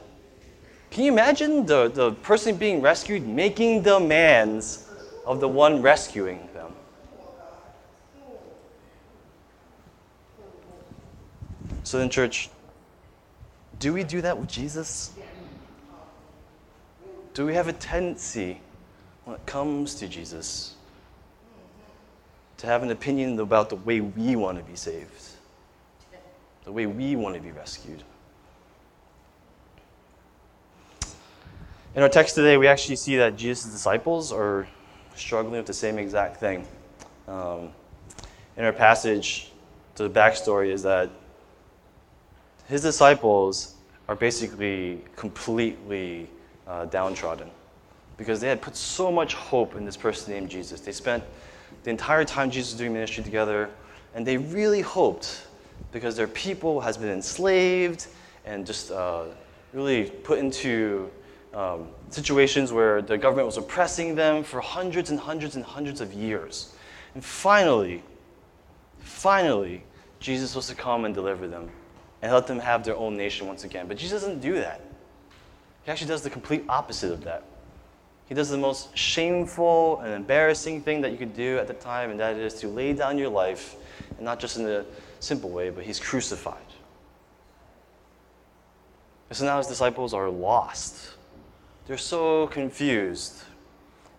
can 0.91 1.05
you 1.05 1.13
imagine 1.13 1.65
the, 1.65 1.89
the 1.89 2.13
person 2.13 2.57
being 2.57 2.83
rescued 2.83 3.27
making 3.27 3.83
demands 3.83 4.91
of 5.25 5.41
the 5.41 5.49
one 5.49 5.81
rescuing 5.81 6.47
them? 6.53 6.73
So 11.83 11.99
then, 11.99 12.11
church, 12.11 12.51
do 13.79 13.93
we 13.95 14.05
do 14.05 14.21
that 14.21 14.39
with 14.39 14.49
Jesus? 14.49 15.13
Do 17.33 17.47
we 17.47 17.55
have 17.55 17.69
a 17.69 17.73
tendency 17.73 18.61
when 19.25 19.37
it 19.37 19.47
comes 19.47 19.95
to 19.97 20.09
Jesus 20.09 20.75
to 22.59 22.67
have 22.67 22.83
an 22.83 22.91
opinion 22.91 23.39
about 23.41 23.69
the 23.69 23.77
way 23.77 24.01
we 24.01 24.37
want 24.37 24.59
to 24.59 24.65
be 24.65 24.77
saved, 24.77 25.11
the 26.65 26.73
way 26.73 26.87
we 26.87 27.17
want 27.17 27.35
to 27.35 27.41
be 27.41 27.51
rescued? 27.51 28.03
In 31.95 32.03
our 32.03 32.09
text 32.09 32.35
today, 32.35 32.57
we 32.57 32.67
actually 32.67 32.97
see 32.97 33.17
that 33.17 33.37
Jesus' 33.37 33.71
disciples 33.71 34.33
are 34.33 34.67
struggling 35.15 35.57
with 35.57 35.67
the 35.67 35.75
same 35.75 35.99
exact 35.99 36.39
thing. 36.39 36.67
Um, 37.29 37.71
in 38.57 38.65
our 38.65 38.73
passage, 38.73 39.53
the 39.95 40.11
backstory 40.11 40.71
is 40.71 40.83
that 40.83 41.09
his 42.67 42.83
disciples 42.83 43.75
are 44.09 44.17
basically 44.17 45.03
completely 45.17 46.29
uh, 46.67 46.87
downtrodden 46.87 47.51
because 48.17 48.41
they 48.41 48.49
had 48.49 48.63
put 48.63 48.77
so 48.77 49.11
much 49.11 49.35
hope 49.35 49.75
in 49.75 49.85
this 49.85 49.97
person 49.97 50.33
named 50.33 50.51
Jesus. 50.51 50.81
They 50.81 50.93
spent 50.93 51.25
the 51.83 51.91
entire 51.91 52.25
time 52.25 52.51
Jesus 52.51 52.73
was 52.73 52.79
doing 52.79 52.93
ministry 52.93 53.25
together, 53.25 53.71
and 54.15 54.27
they 54.27 54.37
really 54.37 54.81
hoped 54.81 55.47
because 55.93 56.17
their 56.17 56.29
people 56.29 56.81
has 56.81 56.97
been 56.97 57.11
enslaved 57.11 58.07
and 58.45 58.67
just 58.67 58.91
uh, 58.91 59.25
really 59.73 60.11
put 60.11 60.39
into 60.39 61.11
um, 61.53 61.89
situations 62.11 62.73
where 62.73 63.03
the 63.03 63.17
government 63.17 63.47
was 63.47 63.57
oppressing 63.57 64.15
them 64.15 64.43
for 64.43 64.61
hundreds 64.61 65.11
and 65.11 65.19
hundreds 65.19 65.57
and 65.57 65.65
hundreds 65.65 66.01
of 66.01 66.13
years. 66.13 66.75
And 67.15 67.25
finally, 67.25 68.03
finally, 68.99 69.85
Jesus 70.21 70.55
was 70.57 70.67
to 70.69 70.75
come 70.75 71.05
and 71.05 71.15
deliver 71.15 71.47
them 71.47 71.71
and 72.23 72.33
let 72.33 72.47
them 72.47 72.59
have 72.59 72.85
their 72.85 72.97
own 72.97 73.17
nation 73.17 73.47
once 73.47 73.65
again. 73.65 73.87
But 73.87 73.99
Jesus 73.99 74.23
doesn't 74.23 74.41
do 74.41 74.55
that. 74.55 74.81
He 75.85 75.91
actually 75.91 76.09
does 76.09 76.23
the 76.23 76.31
complete 76.31 76.65
opposite 76.69 77.13
of 77.13 77.23
that. 77.25 77.45
He 78.27 78.35
does 78.35 78.49
the 78.49 78.59
most 78.59 78.97
shameful 78.97 80.01
and 80.01 80.13
embarrassing 80.13 80.83
thing 80.83 81.01
that 81.03 81.13
you 81.13 81.19
could 81.19 81.35
do 81.35 81.59
at 81.59 81.67
the 81.67 81.75
time, 81.75 82.11
and 82.11 82.21
that 82.21 82.37
is 82.37 82.55
to 82.55 82.69
lay 82.69 82.93
down 82.93 83.19
your 83.19 83.29
life, 83.29 83.77
and 84.17 84.25
not 84.25 84.41
just 84.41 84.57
in 84.57 84.67
a 84.67 84.85
simple 85.21 85.51
way, 85.51 85.71
but 85.71 85.85
he's 85.85 86.01
crucified. 86.01 86.57
And 89.29 89.37
so 89.37 89.45
now 89.45 89.59
his 89.59 89.67
disciples 89.67 90.15
are 90.15 90.31
lost. 90.31 91.15
They're 91.87 91.99
so 91.99 92.47
confused. 92.49 93.43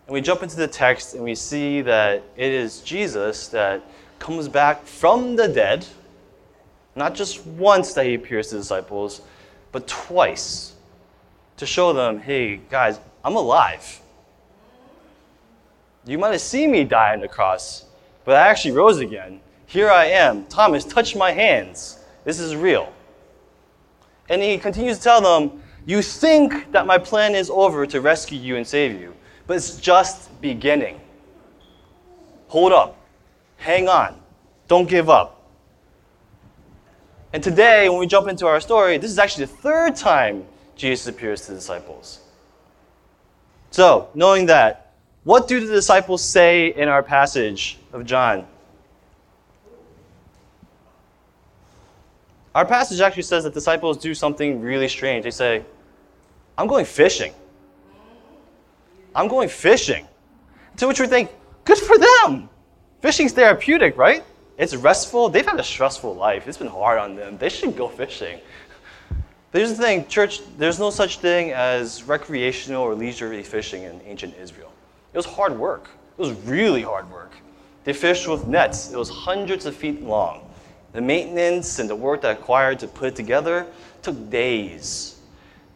And 0.06 0.14
we 0.14 0.20
jump 0.20 0.42
into 0.42 0.56
the 0.56 0.68
text 0.68 1.14
and 1.14 1.24
we 1.24 1.34
see 1.34 1.80
that 1.82 2.22
it 2.36 2.52
is 2.52 2.80
Jesus 2.80 3.48
that 3.48 3.82
comes 4.18 4.46
back 4.46 4.86
from 4.86 5.34
the 5.34 5.48
dead 5.48 5.84
not 6.96 7.14
just 7.14 7.46
once 7.46 7.92
that 7.92 8.06
he 8.06 8.14
appears 8.14 8.48
to 8.48 8.54
the 8.54 8.62
disciples, 8.62 9.20
but 9.70 9.86
twice 9.86 10.72
to 11.58 11.66
show 11.66 11.92
them, 11.92 12.18
hey, 12.18 12.56
guys, 12.70 12.98
I'm 13.26 13.34
alive. 13.34 14.00
You 16.04 16.16
might 16.16 16.30
have 16.30 16.40
seen 16.40 16.70
me 16.70 16.84
die 16.84 17.12
on 17.12 17.18
the 17.18 17.26
cross, 17.26 17.84
but 18.24 18.36
I 18.36 18.46
actually 18.46 18.70
rose 18.70 18.98
again. 18.98 19.40
Here 19.66 19.90
I 19.90 20.04
am. 20.04 20.46
Thomas, 20.46 20.84
touch 20.84 21.16
my 21.16 21.32
hands. 21.32 21.98
This 22.22 22.38
is 22.38 22.54
real. 22.54 22.92
And 24.28 24.40
he 24.40 24.56
continues 24.58 24.98
to 24.98 25.02
tell 25.02 25.20
them, 25.20 25.60
You 25.86 26.02
think 26.02 26.70
that 26.70 26.86
my 26.86 26.98
plan 26.98 27.34
is 27.34 27.50
over 27.50 27.84
to 27.86 28.00
rescue 28.00 28.38
you 28.38 28.54
and 28.58 28.64
save 28.64 29.00
you, 29.00 29.12
but 29.48 29.56
it's 29.56 29.76
just 29.76 30.40
beginning. 30.40 31.00
Hold 32.46 32.72
up. 32.72 32.96
Hang 33.56 33.88
on. 33.88 34.20
Don't 34.68 34.88
give 34.88 35.10
up. 35.10 35.50
And 37.32 37.42
today, 37.42 37.88
when 37.88 37.98
we 37.98 38.06
jump 38.06 38.28
into 38.28 38.46
our 38.46 38.60
story, 38.60 38.98
this 38.98 39.10
is 39.10 39.18
actually 39.18 39.46
the 39.46 39.52
third 39.54 39.96
time 39.96 40.44
Jesus 40.76 41.08
appears 41.08 41.40
to 41.42 41.48
the 41.48 41.54
disciples. 41.56 42.20
So, 43.70 44.08
knowing 44.14 44.46
that, 44.46 44.92
what 45.24 45.48
do 45.48 45.60
the 45.60 45.72
disciples 45.72 46.22
say 46.22 46.68
in 46.68 46.88
our 46.88 47.02
passage 47.02 47.78
of 47.92 48.04
John? 48.04 48.46
Our 52.54 52.64
passage 52.64 53.00
actually 53.00 53.24
says 53.24 53.44
that 53.44 53.52
disciples 53.52 53.98
do 53.98 54.14
something 54.14 54.60
really 54.60 54.88
strange. 54.88 55.24
They 55.24 55.30
say, 55.30 55.62
I'm 56.56 56.66
going 56.66 56.86
fishing. 56.86 57.34
I'm 59.14 59.28
going 59.28 59.48
fishing. 59.48 60.06
To 60.78 60.88
which 60.88 61.00
we 61.00 61.06
think, 61.06 61.30
good 61.64 61.78
for 61.78 61.98
them. 61.98 62.48
Fishing's 63.02 63.32
therapeutic, 63.32 63.96
right? 63.98 64.24
It's 64.58 64.74
restful. 64.74 65.28
They've 65.28 65.44
had 65.44 65.60
a 65.60 65.64
stressful 65.64 66.14
life. 66.14 66.48
It's 66.48 66.56
been 66.56 66.66
hard 66.66 66.98
on 66.98 67.14
them. 67.14 67.36
They 67.36 67.50
should 67.50 67.76
go 67.76 67.88
fishing. 67.88 68.40
Here's 69.56 69.70
the 69.70 69.82
thing, 69.82 70.06
church, 70.06 70.42
there's 70.58 70.78
no 70.78 70.90
such 70.90 71.18
thing 71.18 71.52
as 71.52 72.02
recreational 72.02 72.82
or 72.82 72.94
leisurely 72.94 73.42
fishing 73.42 73.84
in 73.84 74.02
ancient 74.04 74.34
Israel. 74.36 74.70
It 75.14 75.16
was 75.16 75.24
hard 75.24 75.58
work. 75.58 75.88
It 76.18 76.20
was 76.20 76.32
really 76.42 76.82
hard 76.82 77.10
work. 77.10 77.32
They 77.84 77.94
fished 77.94 78.28
with 78.28 78.46
nets. 78.46 78.92
It 78.92 78.98
was 78.98 79.08
hundreds 79.08 79.64
of 79.64 79.74
feet 79.74 80.02
long. 80.02 80.46
The 80.92 81.00
maintenance 81.00 81.78
and 81.78 81.88
the 81.88 81.96
work 81.96 82.20
that 82.20 82.36
required 82.36 82.78
to 82.80 82.86
put 82.86 83.08
it 83.08 83.16
together 83.16 83.66
took 84.02 84.28
days. 84.28 85.20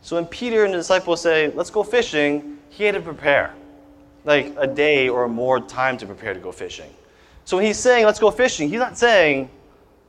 So 0.02 0.16
when 0.16 0.26
Peter 0.26 0.66
and 0.66 0.74
the 0.74 0.78
disciples 0.78 1.22
say, 1.22 1.50
let's 1.54 1.70
go 1.70 1.82
fishing, 1.82 2.58
he 2.68 2.84
had 2.84 2.96
to 2.96 3.00
prepare. 3.00 3.54
Like 4.26 4.54
a 4.58 4.66
day 4.66 5.08
or 5.08 5.26
more 5.26 5.58
time 5.58 5.96
to 5.98 6.06
prepare 6.06 6.34
to 6.34 6.40
go 6.40 6.52
fishing. 6.52 6.90
So 7.46 7.56
when 7.56 7.64
he's 7.64 7.78
saying, 7.78 8.04
let's 8.04 8.18
go 8.18 8.30
fishing, 8.30 8.68
he's 8.68 8.78
not 8.78 8.98
saying, 8.98 9.48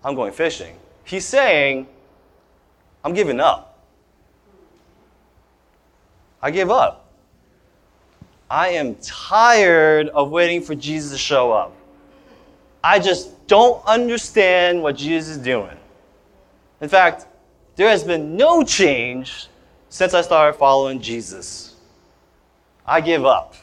I'm 0.03 0.15
going 0.15 0.33
fishing. 0.33 0.75
He's 1.05 1.23
saying, 1.23 1.87
I'm 3.03 3.13
giving 3.13 3.39
up. 3.39 3.79
I 6.41 6.51
give 6.51 6.71
up. 6.71 7.07
I 8.49 8.69
am 8.69 8.95
tired 8.95 10.09
of 10.09 10.29
waiting 10.29 10.61
for 10.61 10.75
Jesus 10.75 11.11
to 11.11 11.17
show 11.17 11.51
up. 11.51 11.73
I 12.83 12.99
just 12.99 13.47
don't 13.47 13.83
understand 13.85 14.81
what 14.81 14.97
Jesus 14.97 15.37
is 15.37 15.37
doing. 15.37 15.77
In 16.81 16.89
fact, 16.89 17.27
there 17.75 17.89
has 17.89 18.03
been 18.03 18.35
no 18.35 18.63
change 18.63 19.47
since 19.89 20.13
I 20.13 20.21
started 20.21 20.57
following 20.57 20.99
Jesus. 20.99 21.75
I 22.85 23.01
give 23.01 23.25
up. 23.25 23.55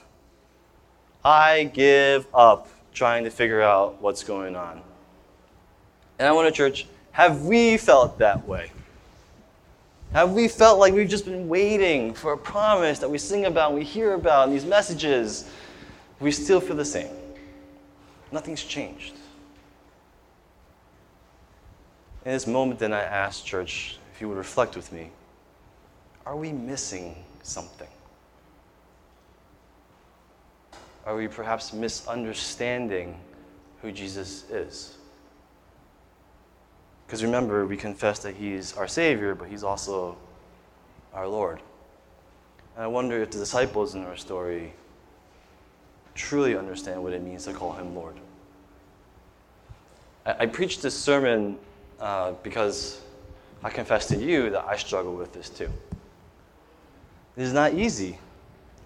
I 1.24 1.64
give 1.64 2.26
up 2.32 2.68
trying 2.94 3.24
to 3.24 3.30
figure 3.30 3.60
out 3.60 4.00
what's 4.00 4.24
going 4.24 4.56
on. 4.56 4.80
And 6.18 6.26
I 6.26 6.32
want 6.32 6.46
to 6.46 6.52
church, 6.52 6.86
have 7.12 7.42
we 7.42 7.76
felt 7.76 8.18
that 8.18 8.46
way? 8.46 8.70
Have 10.12 10.32
we 10.32 10.48
felt 10.48 10.78
like 10.78 10.94
we've 10.94 11.08
just 11.08 11.26
been 11.26 11.48
waiting 11.48 12.14
for 12.14 12.32
a 12.32 12.38
promise 12.38 12.98
that 13.00 13.10
we 13.10 13.18
sing 13.18 13.44
about, 13.44 13.74
we 13.74 13.84
hear 13.84 14.14
about 14.14 14.48
in 14.48 14.54
these 14.54 14.64
messages? 14.64 15.50
We 16.18 16.30
still 16.30 16.60
feel 16.60 16.76
the 16.76 16.84
same. 16.84 17.10
Nothing's 18.32 18.64
changed. 18.64 19.14
In 22.24 22.32
this 22.32 22.46
moment, 22.46 22.80
then 22.80 22.92
I 22.92 23.02
ask, 23.02 23.44
church, 23.44 23.98
if 24.14 24.20
you 24.20 24.28
would 24.28 24.38
reflect 24.38 24.76
with 24.76 24.92
me 24.92 25.10
are 26.26 26.36
we 26.36 26.52
missing 26.52 27.16
something? 27.42 27.88
Are 31.06 31.16
we 31.16 31.26
perhaps 31.26 31.72
misunderstanding 31.72 33.18
who 33.80 33.90
Jesus 33.90 34.44
is? 34.50 34.97
Because 37.08 37.24
remember, 37.24 37.64
we 37.64 37.78
confess 37.78 38.18
that 38.18 38.36
He's 38.36 38.76
our 38.76 38.86
Savior, 38.86 39.34
but 39.34 39.48
He's 39.48 39.64
also 39.64 40.18
our 41.14 41.26
Lord. 41.26 41.58
And 42.76 42.84
I 42.84 42.86
wonder 42.86 43.22
if 43.22 43.30
the 43.30 43.38
disciples 43.38 43.94
in 43.94 44.04
our 44.04 44.18
story 44.18 44.74
truly 46.14 46.54
understand 46.54 47.02
what 47.02 47.14
it 47.14 47.22
means 47.22 47.46
to 47.46 47.54
call 47.54 47.72
Him 47.72 47.94
Lord. 47.94 48.16
I, 50.26 50.36
I 50.40 50.46
preached 50.46 50.82
this 50.82 50.94
sermon 50.94 51.56
uh, 51.98 52.32
because 52.42 53.00
I 53.64 53.70
confess 53.70 54.06
to 54.08 54.18
you 54.18 54.50
that 54.50 54.66
I 54.66 54.76
struggle 54.76 55.14
with 55.14 55.32
this 55.32 55.48
too. 55.48 55.70
It 57.38 57.42
is 57.42 57.54
not 57.54 57.72
easy 57.72 58.18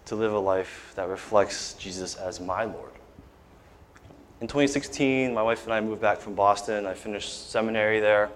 to 0.04 0.14
live 0.14 0.32
a 0.32 0.38
life 0.38 0.92
that 0.94 1.08
reflects 1.08 1.74
Jesus 1.74 2.14
as 2.14 2.38
my 2.38 2.64
Lord. 2.64 2.92
In 4.42 4.48
2016, 4.48 5.32
my 5.32 5.40
wife 5.40 5.62
and 5.66 5.72
I 5.72 5.80
moved 5.80 6.00
back 6.00 6.18
from 6.18 6.34
Boston. 6.34 6.84
I 6.84 6.94
finished 6.94 7.52
seminary 7.52 8.00
there. 8.00 8.28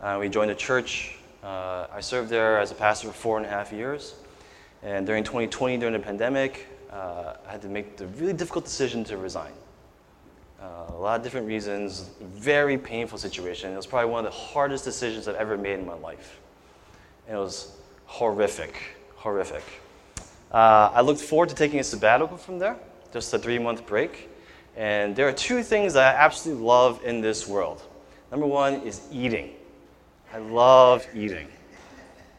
Uh, 0.00 0.18
we 0.20 0.28
joined 0.28 0.52
a 0.52 0.54
church. 0.54 1.16
Uh, 1.42 1.88
I 1.92 2.00
served 2.00 2.30
there 2.30 2.60
as 2.60 2.70
a 2.70 2.74
pastor 2.76 3.08
for 3.08 3.14
four 3.14 3.36
and 3.38 3.44
a 3.44 3.48
half 3.48 3.72
years. 3.72 4.14
And 4.84 5.04
during 5.04 5.24
2020, 5.24 5.78
during 5.78 5.92
the 5.92 5.98
pandemic, 5.98 6.68
uh, 6.88 7.34
I 7.48 7.50
had 7.50 7.60
to 7.62 7.68
make 7.68 7.96
the 7.96 8.06
really 8.06 8.32
difficult 8.32 8.64
decision 8.64 9.02
to 9.06 9.16
resign. 9.16 9.50
Uh, 10.62 10.66
a 10.90 10.94
lot 10.94 11.18
of 11.18 11.24
different 11.24 11.48
reasons, 11.48 12.10
very 12.20 12.78
painful 12.78 13.18
situation. 13.18 13.72
It 13.72 13.76
was 13.76 13.86
probably 13.86 14.12
one 14.12 14.24
of 14.24 14.32
the 14.32 14.38
hardest 14.38 14.84
decisions 14.84 15.26
I've 15.26 15.34
ever 15.34 15.58
made 15.58 15.80
in 15.80 15.84
my 15.84 15.94
life. 15.94 16.38
And 17.26 17.36
it 17.36 17.40
was 17.40 17.72
horrific, 18.06 18.76
horrific. 19.16 19.64
Uh, 20.52 20.92
I 20.94 21.00
looked 21.00 21.22
forward 21.22 21.48
to 21.48 21.56
taking 21.56 21.80
a 21.80 21.84
sabbatical 21.84 22.36
from 22.36 22.60
there, 22.60 22.76
just 23.12 23.34
a 23.34 23.38
three 23.40 23.58
month 23.58 23.84
break. 23.84 24.28
And 24.76 25.14
there 25.14 25.28
are 25.28 25.32
two 25.32 25.62
things 25.62 25.94
that 25.94 26.14
I 26.14 26.18
absolutely 26.18 26.64
love 26.64 27.00
in 27.04 27.20
this 27.20 27.46
world. 27.46 27.82
Number 28.30 28.46
one 28.46 28.74
is 28.82 29.02
eating. 29.12 29.54
I 30.32 30.38
love 30.38 31.06
eating. 31.14 31.46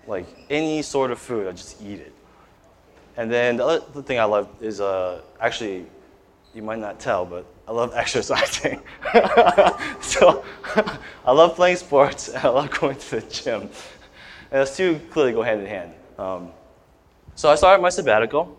Like 0.07 0.27
any 0.49 0.81
sort 0.81 1.11
of 1.11 1.19
food, 1.19 1.47
I 1.47 1.51
just 1.53 1.81
eat 1.81 1.99
it. 1.99 2.13
And 3.17 3.31
then 3.31 3.57
the 3.57 3.65
other 3.65 4.01
thing 4.01 4.19
I 4.19 4.25
love 4.25 4.49
is 4.59 4.81
uh, 4.81 5.21
actually, 5.39 5.85
you 6.53 6.61
might 6.61 6.79
not 6.79 6.99
tell, 6.99 7.25
but 7.25 7.45
I 7.67 7.71
love 7.71 7.93
exercising. 7.95 8.81
so 10.01 10.43
I 11.25 11.31
love 11.31 11.55
playing 11.55 11.77
sports 11.77 12.27
and 12.27 12.43
I 12.43 12.49
love 12.49 12.69
going 12.71 12.97
to 12.97 13.11
the 13.11 13.21
gym. 13.21 13.61
And 13.61 13.71
those 14.61 14.75
two 14.75 14.99
clearly 15.09 15.31
go 15.31 15.41
hand 15.41 15.61
in 15.61 15.67
hand. 15.67 15.93
Um, 16.17 16.51
so 17.35 17.49
I 17.49 17.55
started 17.55 17.81
my 17.81 17.89
sabbatical, 17.89 18.57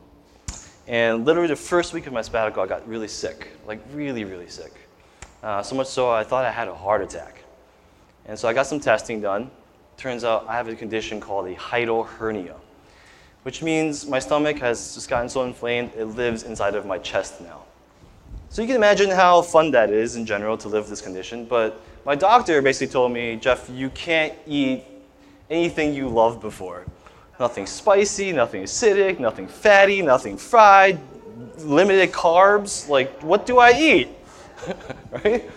and 0.87 1.25
literally 1.25 1.49
the 1.49 1.57
first 1.57 1.93
week 1.93 2.07
of 2.07 2.13
my 2.13 2.23
sabbatical, 2.23 2.63
I 2.63 2.67
got 2.67 2.87
really 2.89 3.09
sick, 3.09 3.49
like 3.67 3.81
really, 3.93 4.25
really 4.25 4.49
sick. 4.49 4.73
Uh, 5.43 5.63
so 5.63 5.75
much 5.75 5.89
so 5.89 6.11
I 6.11 6.23
thought 6.23 6.45
I 6.45 6.51
had 6.51 6.69
a 6.69 6.75
heart 6.75 7.03
attack. 7.03 7.43
And 8.27 8.39
so 8.39 8.49
I 8.49 8.53
got 8.53 8.67
some 8.67 8.81
testing 8.81 9.21
done. 9.21 9.51
Turns 9.97 10.25
out 10.25 10.47
I 10.49 10.55
have 10.55 10.69
a 10.69 10.75
condition 10.75 11.21
called 11.21 11.47
a 11.47 11.55
hiatal 11.55 12.07
hernia, 12.07 12.57
which 13.43 13.63
means 13.63 14.07
my 14.07 14.19
stomach 14.19 14.59
has 14.59 14.95
just 14.95 15.09
gotten 15.09 15.29
so 15.29 15.45
inflamed 15.45 15.93
it 15.97 16.05
lives 16.07 16.43
inside 16.43 16.75
of 16.75 16.87
my 16.87 16.99
chest 16.99 17.41
now. 17.41 17.63
So 18.49 18.63
you 18.63 18.69
can 18.69 18.77
imagine 18.77 19.11
how 19.11 19.43
fun 19.43 19.71
that 19.73 19.91
is 19.91 20.17
in 20.17 20.25
general 20.25 20.57
to 20.59 20.69
live 20.69 20.89
this 20.89 21.01
condition. 21.01 21.47
But 21.47 21.81
my 22.05 22.15
doctor 22.15 22.63
basically 22.63 22.93
told 22.93 23.13
me, 23.13 23.37
Jeff, 23.37 23.69
you 23.69 23.91
can't 23.91 24.35
eat 24.47 24.85
anything 25.51 25.95
you 25.95 26.09
loved 26.09 26.41
before. 26.41 26.85
Nothing 27.39 27.67
spicy, 27.67 28.33
nothing 28.33 28.63
acidic, 28.63 29.19
nothing 29.19 29.47
fatty, 29.47 30.01
nothing 30.01 30.37
fried, 30.37 30.99
limited 31.59 32.13
carbs. 32.13 32.89
Like, 32.89 33.23
what 33.23 33.45
do 33.45 33.59
I 33.59 33.73
eat? 33.73 34.09
right? 35.11 35.51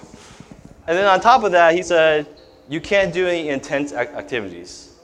And 0.88 0.98
then 0.98 1.06
on 1.06 1.22
top 1.22 1.44
of 1.44 1.52
that, 1.54 1.74
he 1.74 1.84
said, 1.84 2.28
you 2.68 2.82
can't 2.82 3.14
do 3.14 3.28
any 3.28 3.50
intense 3.50 3.94
activities. 3.94 4.96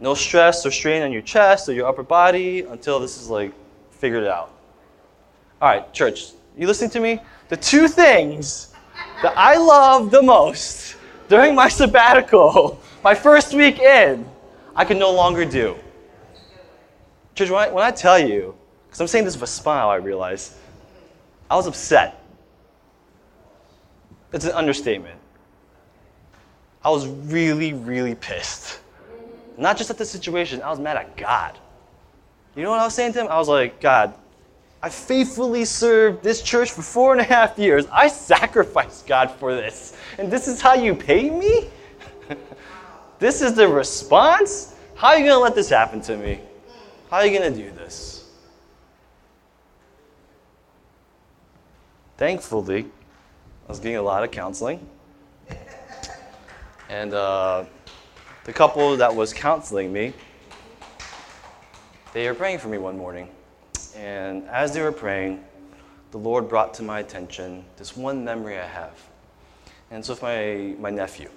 No 0.00 0.14
stress 0.14 0.66
or 0.66 0.70
strain 0.70 1.02
on 1.02 1.12
your 1.12 1.22
chest 1.22 1.68
or 1.68 1.72
your 1.72 1.86
upper 1.86 2.02
body 2.02 2.62
until 2.62 2.98
this 2.98 3.20
is 3.20 3.28
like 3.28 3.52
figured 3.90 4.26
out. 4.26 4.52
All 5.62 5.68
right, 5.68 5.92
church, 5.92 6.32
you 6.58 6.66
listening 6.66 6.90
to 6.90 7.00
me? 7.00 7.20
The 7.48 7.56
two 7.56 7.86
things 7.88 8.74
that 9.22 9.32
I 9.36 9.56
love 9.56 10.10
the 10.10 10.22
most 10.22 10.96
during 11.28 11.54
my 11.54 11.68
sabbatical, 11.68 12.80
my 13.02 13.14
first 13.14 13.54
week 13.54 13.78
in, 13.78 14.26
I 14.76 14.84
can 14.84 14.98
no 14.98 15.12
longer 15.12 15.44
do. 15.44 15.76
Church, 17.34 17.50
when 17.50 17.68
I, 17.68 17.72
when 17.72 17.84
I 17.84 17.90
tell 17.90 18.18
you, 18.18 18.54
because 18.86 19.00
I'm 19.00 19.06
saying 19.06 19.24
this 19.24 19.34
with 19.34 19.44
a 19.44 19.46
smile, 19.46 19.88
I 19.88 19.96
realize, 19.96 20.56
I 21.50 21.56
was 21.56 21.66
upset. 21.66 22.22
It's 24.32 24.44
an 24.44 24.52
understatement. 24.52 25.18
I 26.84 26.90
was 26.90 27.06
really, 27.06 27.72
really 27.72 28.14
pissed. 28.14 28.80
Not 29.56 29.76
just 29.76 29.90
at 29.90 29.98
the 29.98 30.04
situation, 30.04 30.60
I 30.62 30.70
was 30.70 30.78
mad 30.78 30.96
at 30.96 31.16
God. 31.16 31.58
You 32.56 32.62
know 32.62 32.70
what 32.70 32.80
I 32.80 32.84
was 32.84 32.94
saying 32.94 33.12
to 33.14 33.20
him? 33.20 33.28
I 33.28 33.38
was 33.38 33.48
like, 33.48 33.80
God, 33.80 34.14
I 34.82 34.90
faithfully 34.90 35.64
served 35.64 36.22
this 36.22 36.42
church 36.42 36.70
for 36.70 36.82
four 36.82 37.12
and 37.12 37.20
a 37.20 37.24
half 37.24 37.58
years. 37.58 37.86
I 37.90 38.08
sacrificed 38.08 39.06
God 39.06 39.30
for 39.30 39.54
this. 39.54 39.96
And 40.18 40.30
this 40.30 40.46
is 40.46 40.60
how 40.60 40.74
you 40.74 40.94
pay 40.94 41.30
me? 41.30 41.68
This 43.18 43.42
is 43.42 43.54
the 43.54 43.68
response? 43.68 44.74
How 44.94 45.08
are 45.08 45.18
you 45.18 45.24
going 45.24 45.36
to 45.36 45.42
let 45.42 45.54
this 45.54 45.70
happen 45.70 46.00
to 46.02 46.16
me? 46.16 46.40
How 47.10 47.18
are 47.18 47.26
you 47.26 47.38
going 47.38 47.52
to 47.52 47.58
do 47.58 47.70
this? 47.70 48.30
Thankfully, 52.16 52.86
I 53.66 53.68
was 53.68 53.80
getting 53.80 53.96
a 53.96 54.02
lot 54.02 54.22
of 54.22 54.30
counseling. 54.30 54.86
And 56.88 57.12
uh, 57.14 57.64
the 58.44 58.52
couple 58.52 58.96
that 58.96 59.14
was 59.14 59.32
counseling 59.32 59.92
me, 59.92 60.12
they 62.12 62.28
were 62.28 62.34
praying 62.34 62.58
for 62.58 62.68
me 62.68 62.78
one 62.78 62.96
morning. 62.96 63.28
And 63.96 64.48
as 64.48 64.72
they 64.72 64.82
were 64.82 64.92
praying, 64.92 65.44
the 66.12 66.18
Lord 66.18 66.48
brought 66.48 66.74
to 66.74 66.82
my 66.82 67.00
attention 67.00 67.64
this 67.76 67.96
one 67.96 68.24
memory 68.24 68.58
I 68.58 68.66
have. 68.66 69.00
And 69.90 69.98
it's 69.98 70.08
with 70.08 70.22
my, 70.22 70.76
my 70.78 70.90
nephew. 70.90 71.30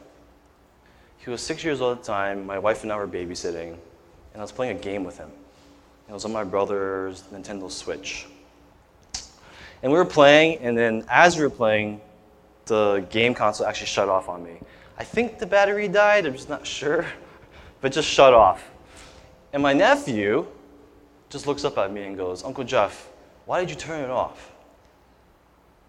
He 1.28 1.32
was 1.32 1.42
six 1.42 1.62
years 1.62 1.82
old 1.82 1.98
at 1.98 2.04
the 2.06 2.08
time. 2.08 2.46
My 2.46 2.58
wife 2.58 2.84
and 2.84 2.94
I 2.94 2.96
were 2.96 3.06
babysitting, 3.06 3.74
and 3.74 4.38
I 4.38 4.40
was 4.40 4.54
playing 4.54 4.78
a 4.78 4.80
game 4.80 5.04
with 5.04 5.18
him. 5.18 5.30
It 6.08 6.14
was 6.14 6.24
on 6.24 6.32
my 6.32 6.46
brother's 6.46 7.24
Nintendo 7.24 7.70
Switch. 7.70 8.28
And 9.84 9.92
we 9.92 9.98
were 9.98 10.06
playing, 10.06 10.60
and 10.60 10.78
then 10.78 11.04
as 11.10 11.36
we 11.36 11.44
were 11.44 11.50
playing, 11.50 12.00
the 12.68 13.06
game 13.10 13.34
console 13.34 13.68
actually 13.68 13.88
shut 13.88 14.08
off 14.08 14.30
on 14.30 14.42
me. 14.42 14.62
I 14.98 15.04
think 15.04 15.38
the 15.38 15.46
battery 15.46 15.90
died, 15.90 16.26
I'm 16.26 16.32
just 16.32 16.48
not 16.48 16.66
sure, 16.66 17.06
but 17.82 17.92
just 17.92 18.08
shut 18.08 18.34
off. 18.34 18.66
And 19.52 19.62
my 19.62 19.74
nephew, 19.74 20.48
just 21.30 21.46
looks 21.46 21.66
up 21.66 21.78
at 21.78 21.92
me 21.92 22.04
and 22.04 22.16
goes, 22.16 22.46
Uncle 22.46 22.64
Jeff, 22.64 23.10
why 23.46 23.60
did 23.60 23.70
you 23.70 23.76
turn 23.76 24.02
it 24.02 24.10
off? 24.10 24.54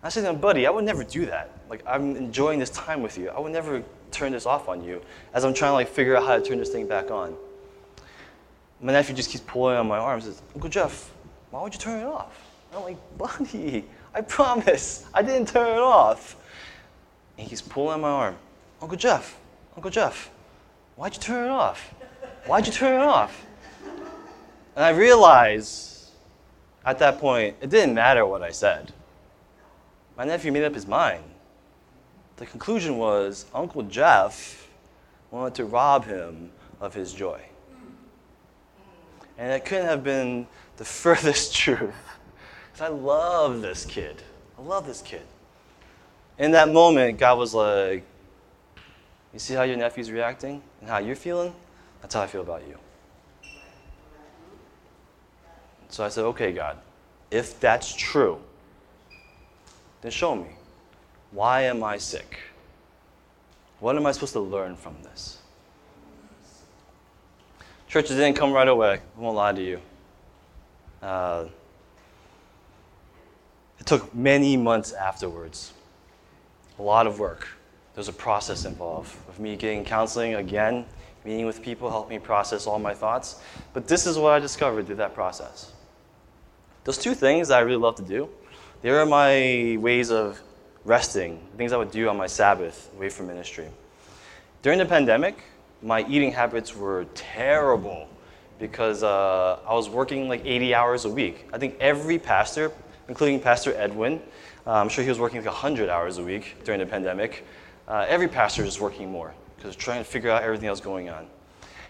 I 0.03 0.09
said 0.09 0.25
to 0.25 0.33
buddy, 0.33 0.67
I 0.67 0.71
would 0.71 0.85
never 0.85 1.05
do 1.05 1.27
that. 1.27 1.53
Like, 1.71 1.85
I'm 1.87 2.17
enjoying 2.17 2.59
this 2.59 2.71
time 2.71 3.03
with 3.03 3.17
you. 3.17 3.29
I 3.29 3.39
would 3.39 3.53
never 3.53 3.85
turn 4.11 4.33
this 4.33 4.47
off 4.47 4.69
on 4.69 4.83
you 4.83 5.03
as 5.35 5.45
I'm 5.45 5.55
trying 5.55 5.71
to 5.71 5.75
like 5.75 5.89
figure 5.89 6.17
out 6.17 6.25
how 6.25 6.37
to 6.37 6.43
turn 6.43 6.59
this 6.59 6.71
thing 6.71 6.87
back 6.87 7.11
on. 7.11 7.37
My 8.81 8.93
nephew 8.93 9.15
just 9.15 9.31
keeps 9.31 9.45
pulling 9.47 9.77
on 9.77 9.89
my 9.89 9.99
arm 9.99 10.21
says, 10.21 10.43
Uncle 10.55 10.71
Jeff, 10.71 11.11
why 11.51 11.63
would 11.63 11.73
you 11.73 11.81
turn 11.81 12.01
it 12.01 12.07
off? 12.07 12.47
I'm 12.75 12.83
like, 12.83 13.19
buddy, 13.19 13.85
I 14.15 14.21
promise, 14.21 15.07
I 15.15 15.23
didn't 15.23 15.49
turn 15.49 15.69
it 15.69 15.81
off. 15.81 16.37
And 17.37 17.49
he's 17.49 17.63
pulling 17.63 17.95
on 17.95 18.01
my 18.03 18.09
arm. 18.09 18.37
Uncle 18.81 18.97
Jeff, 18.97 19.39
Uncle 19.77 19.91
Jeff, 19.91 20.31
why'd 20.97 21.15
you 21.15 21.21
turn 21.21 21.47
it 21.47 21.51
off? 21.51 21.95
Why'd 22.47 22.67
you 22.67 22.73
turn 22.73 23.01
it 23.01 23.05
off? 23.05 23.45
And 24.77 24.85
I 24.85 24.91
realized 24.91 25.89
at 26.85 26.99
that 27.01 27.19
point, 27.19 27.57
it 27.61 27.71
didn't 27.71 27.95
matter 27.95 28.25
what 28.25 28.43
I 28.43 28.51
said. 28.51 28.93
My 30.17 30.25
nephew 30.25 30.53
made 30.53 30.65
up 30.65 30.75
his 30.75 30.87
mind. 30.87 31.23
The 32.39 32.47
conclusion 32.47 32.99
was 32.99 33.47
Uncle 33.53 33.83
Jeff 33.83 34.69
wanted 35.31 35.57
to 35.57 35.65
rob 35.65 36.07
him 36.07 36.51
of 36.81 36.95
his 36.95 37.13
joy. 37.13 37.41
And 39.37 39.53
it 39.53 39.65
couldn't 39.65 39.87
have 39.87 40.03
been 40.03 40.47
the 40.77 40.85
furthest 40.87 41.55
truth. 41.55 41.95
Because 42.73 42.87
I 42.87 42.89
love 42.89 43.61
this 43.61 43.85
kid. 43.85 44.23
I 44.59 44.63
love 44.63 44.87
this 44.87 45.03
kid. 45.03 45.23
In 46.39 46.53
that 46.53 46.73
moment, 46.73 47.19
God 47.19 47.39
was 47.39 47.55
like, 47.55 48.05
You 49.33 49.39
see 49.39 49.55
how 49.55 49.63
your 49.63 49.77
nephew's 49.77 50.11
reacting 50.11 50.63
and 50.81 50.89
how 50.89 50.99
you're 50.99 51.17
feeling? 51.17 51.53
That's 52.01 52.15
how 52.15 52.23
I 52.23 52.29
feel 52.29 52.43
about 52.43 52.63
you. 52.69 52.79
So 55.89 56.05
I 56.05 56.09
said, 56.09 56.25
okay, 56.25 56.53
God, 56.53 56.79
if 57.31 57.59
that's 57.59 57.93
true, 57.95 58.39
then 60.01 60.13
show 60.13 60.37
me. 60.37 60.58
Why 61.31 61.63
am 61.63 61.85
I 61.85 61.99
sick? 61.99 62.39
What 63.81 63.97
am 63.97 64.07
I 64.07 64.13
supposed 64.13 64.33
to 64.33 64.41
learn 64.41 64.77
from 64.77 64.97
this? 65.03 65.39
Church 67.87 68.09
didn't 68.09 68.35
come 68.35 68.53
right 68.53 68.69
away. 68.69 69.01
I 69.17 69.21
won't 69.21 69.37
lie 69.37 69.53
to 69.53 69.63
you. 69.63 69.81
Uh, 71.01 71.47
it 73.79 73.87
took 73.87 74.15
many 74.15 74.57
months 74.57 74.93
afterwards. 74.93 75.73
A 76.79 76.83
lot 76.83 77.07
of 77.07 77.19
work. 77.19 77.49
There's 77.95 78.09
a 78.09 78.13
process 78.13 78.65
involved 78.65 79.17
of 79.29 79.41
me 79.41 79.57
getting 79.57 79.85
counseling 79.85 80.35
again, 80.35 80.85
meeting 81.25 81.47
with 81.47 81.63
people, 81.63 81.91
help 81.91 82.09
me 82.09 82.19
process 82.19 82.67
all 82.67 82.79
my 82.79 82.95
thoughts. 82.95 83.41
But 83.73 83.89
this 83.89 84.07
is 84.07 84.19
what 84.19 84.33
I 84.33 84.39
discovered 84.39 84.87
through 84.87 84.97
that 84.97 85.15
process. 85.15 85.73
Those 86.85 86.99
two 86.99 87.15
things 87.15 87.49
that 87.49 87.59
I 87.59 87.61
really 87.61 87.81
love 87.81 87.97
to 87.97 88.03
do, 88.03 88.29
they 88.83 88.91
are 88.91 89.05
my 89.05 89.77
ways 89.81 90.11
of 90.11 90.41
resting, 90.85 91.41
things 91.57 91.73
I 91.73 91.77
would 91.77 91.91
do 91.91 92.09
on 92.09 92.17
my 92.17 92.27
Sabbath 92.27 92.91
away 92.97 93.09
from 93.09 93.27
ministry. 93.27 93.69
During 94.63 94.79
the 94.79 94.87
pandemic, 94.87 95.43
my 95.83 96.05
eating 96.09 96.33
habits 96.33 96.75
were 96.75 97.07
terrible 97.15 98.09
because 98.59 99.03
uh, 99.03 99.59
I 99.67 99.75
was 99.75 99.89
working 99.89 100.29
like 100.29 100.45
80 100.45 100.75
hours 100.75 101.05
a 101.05 101.09
week. 101.09 101.49
I 101.53 101.59
think 101.59 101.77
every 101.79 102.19
pastor, 102.19 102.73
including 103.09 103.41
Pastor 103.41 103.75
Edwin, 103.77 104.21
uh, 104.67 104.73
I'm 104.73 104.89
sure 104.89 105.05
he 105.05 105.11
was 105.11 105.19
working 105.19 105.39
like 105.39 105.47
100 105.47 105.89
hours 105.89 106.19
a 106.19 106.23
week 106.23 106.57
during 106.65 106.81
the 106.81 106.87
pandemic. 106.87 107.45
Uh, 107.87 108.05
every 108.09 108.29
pastor 108.29 108.65
is 108.65 108.81
working 108.81 109.11
more 109.11 109.33
because 109.57 109.77
trying 109.77 109.99
to 109.99 110.05
figure 110.05 110.31
out 110.31 110.43
everything 110.43 110.69
else 110.69 110.81
going 110.81 111.09
on. 111.09 111.27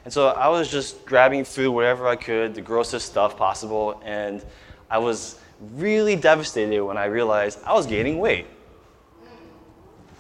And 0.04 0.12
so 0.12 0.28
I 0.28 0.48
was 0.48 0.70
just 0.70 1.04
grabbing 1.04 1.44
food 1.44 1.72
wherever 1.72 2.06
I 2.06 2.16
could, 2.16 2.54
the 2.54 2.60
grossest 2.60 3.06
stuff 3.06 3.36
possible, 3.36 4.00
and 4.04 4.44
I 4.90 4.98
was 4.98 5.40
really 5.74 6.16
devastated 6.16 6.82
when 6.82 6.96
I 6.96 7.06
realized 7.06 7.58
I 7.64 7.74
was 7.74 7.86
gaining 7.86 8.18
weight. 8.18 8.46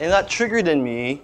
And 0.00 0.12
that 0.12 0.28
triggered 0.28 0.68
in 0.68 0.82
me 0.82 1.22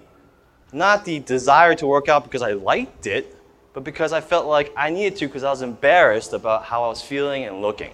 not 0.73 1.05
the 1.05 1.21
desire 1.21 1.75
to 1.77 1.87
work 1.87 2.09
out 2.09 2.25
because 2.25 2.43
I 2.43 2.53
liked 2.53 3.07
it, 3.07 3.37
but 3.73 3.85
because 3.85 4.13
I 4.13 4.21
felt 4.21 4.47
like 4.47 4.73
I 4.77 4.91
needed 4.91 5.17
to 5.19 5.27
because 5.27 5.45
I 5.45 5.51
was 5.51 5.63
embarrassed 5.63 6.33
about 6.33 6.65
how 6.65 6.85
I 6.85 6.89
was 6.89 7.01
feeling 7.01 7.45
and 7.45 7.63
looking. 7.63 7.93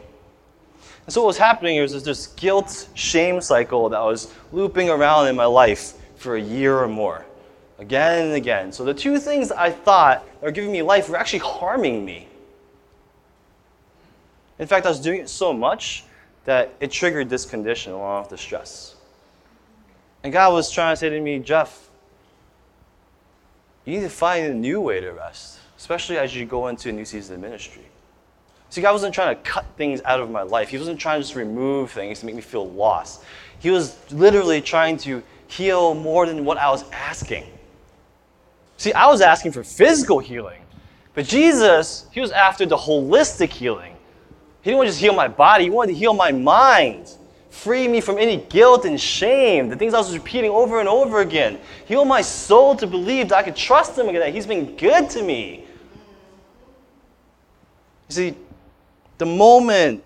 And 1.05 1.13
so 1.13 1.23
what 1.23 1.29
was 1.29 1.39
happening 1.39 1.81
was 1.81 2.03
this 2.03 2.29
guilt 2.29 2.89
shame 2.95 3.41
cycle 3.41 3.89
that 3.91 4.01
was 4.01 4.33
looping 4.53 4.89
around 4.89 5.29
in 5.29 5.37
my 5.37 5.45
life 5.45 5.95
for 6.17 6.37
a 6.37 6.41
year 6.41 6.79
or 6.79 6.89
more, 6.89 7.27
again 7.79 8.27
and 8.27 8.35
again. 8.35 8.73
So 8.73 8.85
the 8.85 8.95
two 8.95 9.19
things 9.19 9.51
I 9.51 9.71
thought 9.71 10.25
were 10.41 10.51
giving 10.51 10.73
me 10.73 10.83
life 10.83 11.09
were 11.09 11.17
actually 11.17 11.41
harming 11.41 12.05
me. 12.05 12.29
In 14.59 14.67
fact, 14.67 14.85
I 14.87 14.91
was 14.91 15.01
doing 15.01 15.21
it 15.21 15.29
so 15.29 15.53
much 15.53 16.05
that 16.45 16.75
it 16.81 16.91
triggered 16.91 17.29
this 17.29 17.47
condition 17.47 17.93
along 17.93 18.23
with 18.23 18.31
the 18.31 18.39
stress. 18.39 18.95
And 20.23 20.33
God 20.33 20.53
was 20.53 20.71
trying 20.71 20.93
to 20.93 20.97
say 20.97 21.09
to 21.09 21.21
me, 21.21 21.39
Jeff, 21.39 21.89
you 23.85 23.95
need 23.95 24.03
to 24.03 24.11
find 24.11 24.47
a 24.47 24.55
new 24.55 24.81
way 24.81 25.01
to 25.01 25.13
rest, 25.13 25.59
especially 25.79 26.19
as 26.19 26.35
you 26.35 26.45
go 26.45 26.69
into 26.69 26.91
a 26.91 26.93
new 26.93 27.05
season 27.05 27.37
of 27.37 27.41
ministry. 27.41 27.85
See, 28.69 28.81
God 28.83 28.93
wasn't 28.93 29.15
trying 29.15 29.35
to 29.35 29.43
cut 29.43 29.67
things 29.77 30.01
out 30.05 30.21
of 30.21 30.31
my 30.31 30.43
life. 30.43 30.69
He 30.69 30.79
wasn't 30.79 31.01
trying 31.01 31.21
to 31.21 31.25
just 31.25 31.35
remove 31.35 31.91
things 31.91 32.21
to 32.21 32.27
make 32.27 32.37
me 32.37 32.41
feel 32.41 32.69
lost. 32.71 33.25
He 33.59 33.71
was 33.71 33.97
literally 34.13 34.61
trying 34.61 34.97
to 34.99 35.23
heal 35.49 35.95
more 35.95 36.27
than 36.27 36.45
what 36.45 36.57
I 36.57 36.71
was 36.71 36.89
asking. 36.93 37.47
See, 38.77 38.93
I 38.93 39.07
was 39.09 39.21
asking 39.21 39.53
for 39.53 39.65
physical 39.65 40.21
healing, 40.21 40.63
but 41.15 41.27
Jesus, 41.27 42.07
he 42.13 42.21
was 42.21 42.31
after 42.31 42.65
the 42.65 42.77
holistic 42.77 43.51
healing. 43.51 43.95
He 44.63 44.71
didn't 44.71 44.79
want 44.79 44.87
to 44.87 44.93
just 44.93 45.01
heal 45.01 45.15
my 45.15 45.29
body, 45.29 45.65
he 45.65 45.71
wanted 45.71 45.93
to 45.93 45.99
heal 45.99 46.15
my 46.15 46.31
mind. 46.31 47.11
Free 47.51 47.89
me 47.89 48.01
from 48.01 48.17
any 48.17 48.37
guilt 48.37 48.85
and 48.85 48.99
shame, 48.99 49.69
the 49.69 49.77
things 49.77 49.93
I 49.93 49.99
was 49.99 50.15
repeating 50.17 50.51
over 50.51 50.79
and 50.79 50.89
over 50.89 51.21
again. 51.21 51.59
Heal 51.85 52.05
my 52.05 52.23
soul 52.23 52.77
to 52.77 52.87
believe 52.87 53.29
that 53.31 53.39
I 53.39 53.43
could 53.43 53.57
trust 53.57 53.99
Him 53.99 54.09
again, 54.09 54.21
that 54.21 54.33
He's 54.33 54.47
been 54.47 54.77
good 54.77 55.11
to 55.11 55.23
me. 55.23 55.65
You 58.09 58.15
see, 58.15 58.35
the 59.19 59.27
moment, 59.27 60.03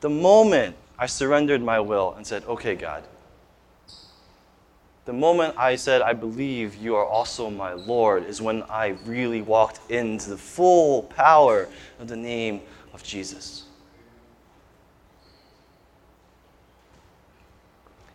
the 0.00 0.08
moment 0.08 0.76
I 0.98 1.06
surrendered 1.06 1.62
my 1.62 1.80
will 1.80 2.14
and 2.14 2.26
said, 2.26 2.44
okay, 2.44 2.74
God, 2.74 3.04
the 5.04 5.12
moment 5.12 5.54
I 5.56 5.76
said, 5.76 6.02
I 6.02 6.12
believe 6.12 6.74
you 6.74 6.94
are 6.94 7.06
also 7.06 7.48
my 7.48 7.72
Lord, 7.72 8.24
is 8.24 8.42
when 8.42 8.62
I 8.64 8.96
really 9.04 9.40
walked 9.40 9.80
into 9.90 10.30
the 10.30 10.36
full 10.36 11.04
power 11.04 11.68
of 11.98 12.08
the 12.08 12.16
name 12.16 12.60
of 12.92 13.02
Jesus. 13.02 13.67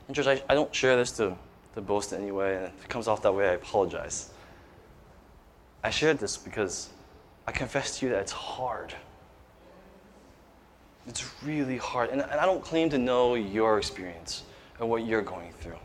And, 0.07 0.15
church, 0.15 0.27
I, 0.27 0.41
I 0.49 0.53
don't 0.53 0.73
share 0.73 0.95
this 0.95 1.11
to, 1.13 1.35
to 1.75 1.81
boast 1.81 2.13
in 2.13 2.21
any 2.21 2.31
way, 2.31 2.55
and 2.55 2.65
if 2.65 2.85
it 2.85 2.89
comes 2.89 3.07
off 3.07 3.21
that 3.21 3.33
way, 3.33 3.49
I 3.49 3.53
apologize. 3.53 4.31
I 5.83 5.89
shared 5.89 6.19
this 6.19 6.37
because 6.37 6.89
I 7.47 7.51
confess 7.51 7.99
to 7.99 8.05
you 8.05 8.11
that 8.11 8.21
it's 8.21 8.31
hard. 8.31 8.93
It's 11.07 11.43
really 11.43 11.77
hard. 11.77 12.09
And, 12.09 12.21
and 12.21 12.33
I 12.33 12.45
don't 12.45 12.63
claim 12.63 12.89
to 12.91 12.97
know 12.97 13.35
your 13.35 13.77
experience 13.77 14.43
or 14.79 14.87
what 14.87 15.05
you're 15.05 15.21
going 15.21 15.51
through. 15.59 15.77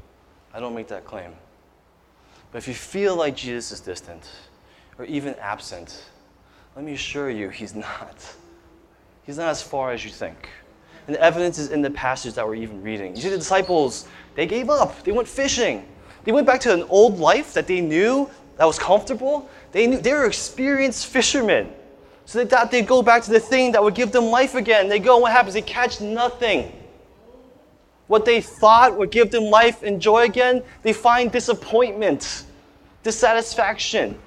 I 0.54 0.60
don't 0.60 0.74
make 0.74 0.88
that 0.88 1.04
claim. 1.04 1.32
But 2.52 2.58
if 2.58 2.68
you 2.68 2.74
feel 2.74 3.16
like 3.16 3.36
Jesus 3.36 3.72
is 3.72 3.80
distant 3.80 4.30
or 4.98 5.04
even 5.04 5.34
absent, 5.36 6.04
let 6.76 6.84
me 6.84 6.92
assure 6.92 7.30
you, 7.30 7.48
he's 7.48 7.74
not. 7.74 8.34
He's 9.24 9.36
not 9.36 9.48
as 9.48 9.62
far 9.62 9.92
as 9.92 10.04
you 10.04 10.10
think. 10.10 10.48
And 11.08 11.16
the 11.16 11.20
evidence 11.20 11.58
is 11.58 11.70
in 11.70 11.82
the 11.82 11.90
passage 11.90 12.34
that 12.34 12.46
we're 12.46 12.54
even 12.54 12.80
reading. 12.82 13.16
You 13.16 13.22
see, 13.22 13.30
the 13.30 13.38
disciples, 13.38 14.06
they 14.36 14.46
gave 14.46 14.70
up. 14.70 15.02
They 15.02 15.10
went 15.10 15.26
fishing. 15.26 15.84
They 16.22 16.30
went 16.30 16.46
back 16.46 16.60
to 16.60 16.72
an 16.72 16.84
old 16.84 17.18
life 17.18 17.52
that 17.54 17.66
they 17.66 17.80
knew 17.80 18.30
that 18.58 18.64
was 18.64 18.78
comfortable. 18.78 19.50
They 19.72 19.88
knew 19.88 19.98
they 19.98 20.12
were 20.12 20.26
experienced 20.26 21.08
fishermen. 21.08 21.72
So 22.26 22.38
they 22.38 22.48
thought 22.48 22.70
they'd 22.70 22.86
go 22.86 23.02
back 23.02 23.24
to 23.24 23.32
the 23.32 23.40
thing 23.40 23.72
that 23.72 23.82
would 23.82 23.96
give 23.96 24.12
them 24.12 24.26
life 24.26 24.54
again. 24.54 24.88
They 24.88 25.00
go, 25.00 25.14
and 25.14 25.22
what 25.22 25.32
happens? 25.32 25.54
They 25.54 25.62
catch 25.62 26.00
nothing 26.00 26.70
what 28.08 28.24
they 28.24 28.40
thought 28.40 28.98
would 28.98 29.10
give 29.10 29.30
them 29.30 29.44
life 29.44 29.82
and 29.82 30.00
joy 30.00 30.24
again, 30.24 30.62
they 30.82 30.92
find 30.92 31.30
disappointment, 31.30 32.44
dissatisfaction. 33.02 34.18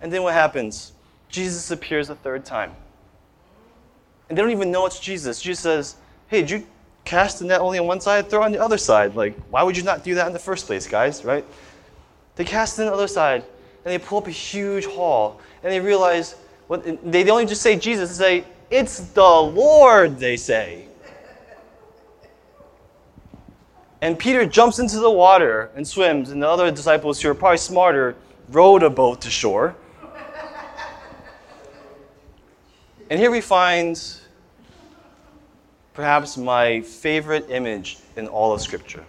And 0.00 0.12
then 0.12 0.24
what 0.24 0.34
happens? 0.34 0.92
Jesus 1.28 1.70
appears 1.70 2.10
a 2.10 2.16
third 2.16 2.44
time. 2.44 2.74
And 4.32 4.38
they 4.38 4.40
don't 4.40 4.50
even 4.50 4.70
know 4.70 4.86
it's 4.86 4.98
Jesus. 4.98 5.42
Jesus 5.42 5.60
says, 5.62 5.96
Hey, 6.28 6.40
did 6.40 6.50
you 6.50 6.66
cast 7.04 7.40
the 7.40 7.44
net 7.44 7.60
only 7.60 7.78
on 7.78 7.86
one 7.86 8.00
side? 8.00 8.30
Throw 8.30 8.42
on 8.42 8.50
the 8.50 8.62
other 8.62 8.78
side. 8.78 9.14
Like, 9.14 9.38
why 9.50 9.62
would 9.62 9.76
you 9.76 9.82
not 9.82 10.04
do 10.04 10.14
that 10.14 10.26
in 10.26 10.32
the 10.32 10.38
first 10.38 10.64
place, 10.64 10.86
guys, 10.86 11.22
right? 11.22 11.44
They 12.36 12.44
cast 12.46 12.78
it 12.78 12.84
on 12.84 12.86
the 12.86 12.94
other 12.94 13.08
side, 13.08 13.44
and 13.84 13.92
they 13.92 13.98
pull 13.98 14.16
up 14.16 14.28
a 14.28 14.30
huge 14.30 14.86
haul, 14.86 15.38
and 15.62 15.70
they 15.70 15.80
realize, 15.80 16.34
what, 16.66 16.82
they 17.12 17.24
don't 17.24 17.46
just 17.46 17.60
say 17.60 17.76
Jesus, 17.76 18.16
they 18.16 18.40
say, 18.40 18.46
It's 18.70 19.00
the 19.10 19.22
Lord, 19.22 20.18
they 20.18 20.38
say. 20.38 20.86
And 24.00 24.18
Peter 24.18 24.46
jumps 24.46 24.78
into 24.78 24.98
the 24.98 25.10
water 25.10 25.70
and 25.76 25.86
swims, 25.86 26.30
and 26.30 26.42
the 26.42 26.48
other 26.48 26.70
disciples 26.70 27.20
who 27.20 27.28
are 27.28 27.34
probably 27.34 27.58
smarter 27.58 28.16
rowed 28.48 28.82
a 28.82 28.88
boat 28.88 29.20
to 29.20 29.28
shore. 29.28 29.76
and 33.10 33.20
here 33.20 33.30
we 33.30 33.42
find 33.42 34.20
perhaps 35.94 36.36
my 36.36 36.80
favorite 36.80 37.50
image 37.50 37.98
in 38.16 38.28
all 38.28 38.52
of 38.52 38.60
Scripture 38.60 39.04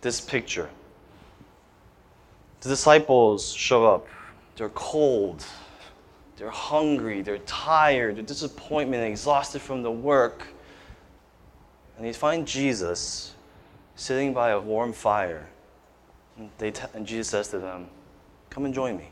this 0.00 0.20
picture. 0.20 0.70
The 2.60 2.68
disciples 2.68 3.52
show 3.52 3.84
up. 3.84 4.06
They're 4.54 4.68
cold, 4.70 5.44
they're 6.36 6.50
hungry, 6.50 7.22
they're 7.22 7.38
tired, 7.38 8.16
they're 8.16 8.22
disappointed, 8.22 9.02
exhausted 9.02 9.60
from 9.60 9.82
the 9.82 9.90
work 9.90 10.46
and 11.98 12.06
they 12.06 12.12
find 12.12 12.46
Jesus 12.46 13.34
sitting 13.96 14.32
by 14.32 14.50
a 14.50 14.60
warm 14.60 14.92
fire. 14.92 15.48
And, 16.38 16.48
they 16.56 16.70
t- 16.70 16.84
and 16.94 17.04
Jesus 17.04 17.28
says 17.28 17.48
to 17.48 17.58
them, 17.58 17.88
Come 18.50 18.64
and 18.64 18.72
join 18.72 18.96
me. 18.96 19.10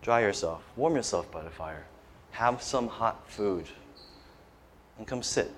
Dry 0.00 0.22
yourself, 0.22 0.62
warm 0.74 0.96
yourself 0.96 1.30
by 1.30 1.42
the 1.42 1.50
fire, 1.50 1.84
have 2.36 2.62
some 2.62 2.86
hot 2.86 3.30
food, 3.30 3.66
and 4.98 5.06
come 5.06 5.22
sit. 5.22 5.50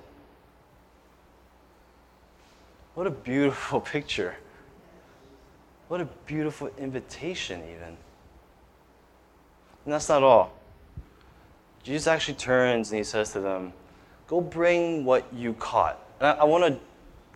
What 2.95 3.09
a 3.09 3.11
beautiful 3.11 3.81
picture. 3.95 4.37
What 5.89 6.01
a 6.01 6.05
beautiful 6.27 6.71
invitation, 6.79 7.63
even. 7.63 7.97
And 9.85 9.93
that's 9.93 10.09
not 10.09 10.23
all. 10.23 10.53
Jesus 11.83 12.07
actually 12.07 12.35
turns 12.35 12.91
and 12.91 12.99
he 12.99 13.05
says 13.05 13.33
to 13.33 13.41
them, 13.41 13.73
Go 14.29 14.41
bring 14.41 15.05
what 15.05 15.27
you 15.35 15.55
caught. 15.55 15.99
And 16.21 16.29
I, 16.29 16.33
I 16.33 16.45
want 16.45 16.65
to 16.65 16.79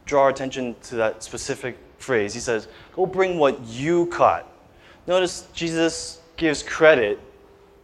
draw 0.05 0.29
attention 0.29 0.77
to 0.85 0.97
that 0.97 1.25
specific 1.25 1.79
phrase. 1.99 2.33
He 2.33 2.41
says, 2.41 2.69
Go 2.95 3.07
bring 3.07 3.39
what 3.39 3.59
you 3.65 4.07
caught. 4.07 4.47
Notice 5.09 5.49
Jesus 5.53 6.21
gives 6.37 6.63
credit 6.63 7.19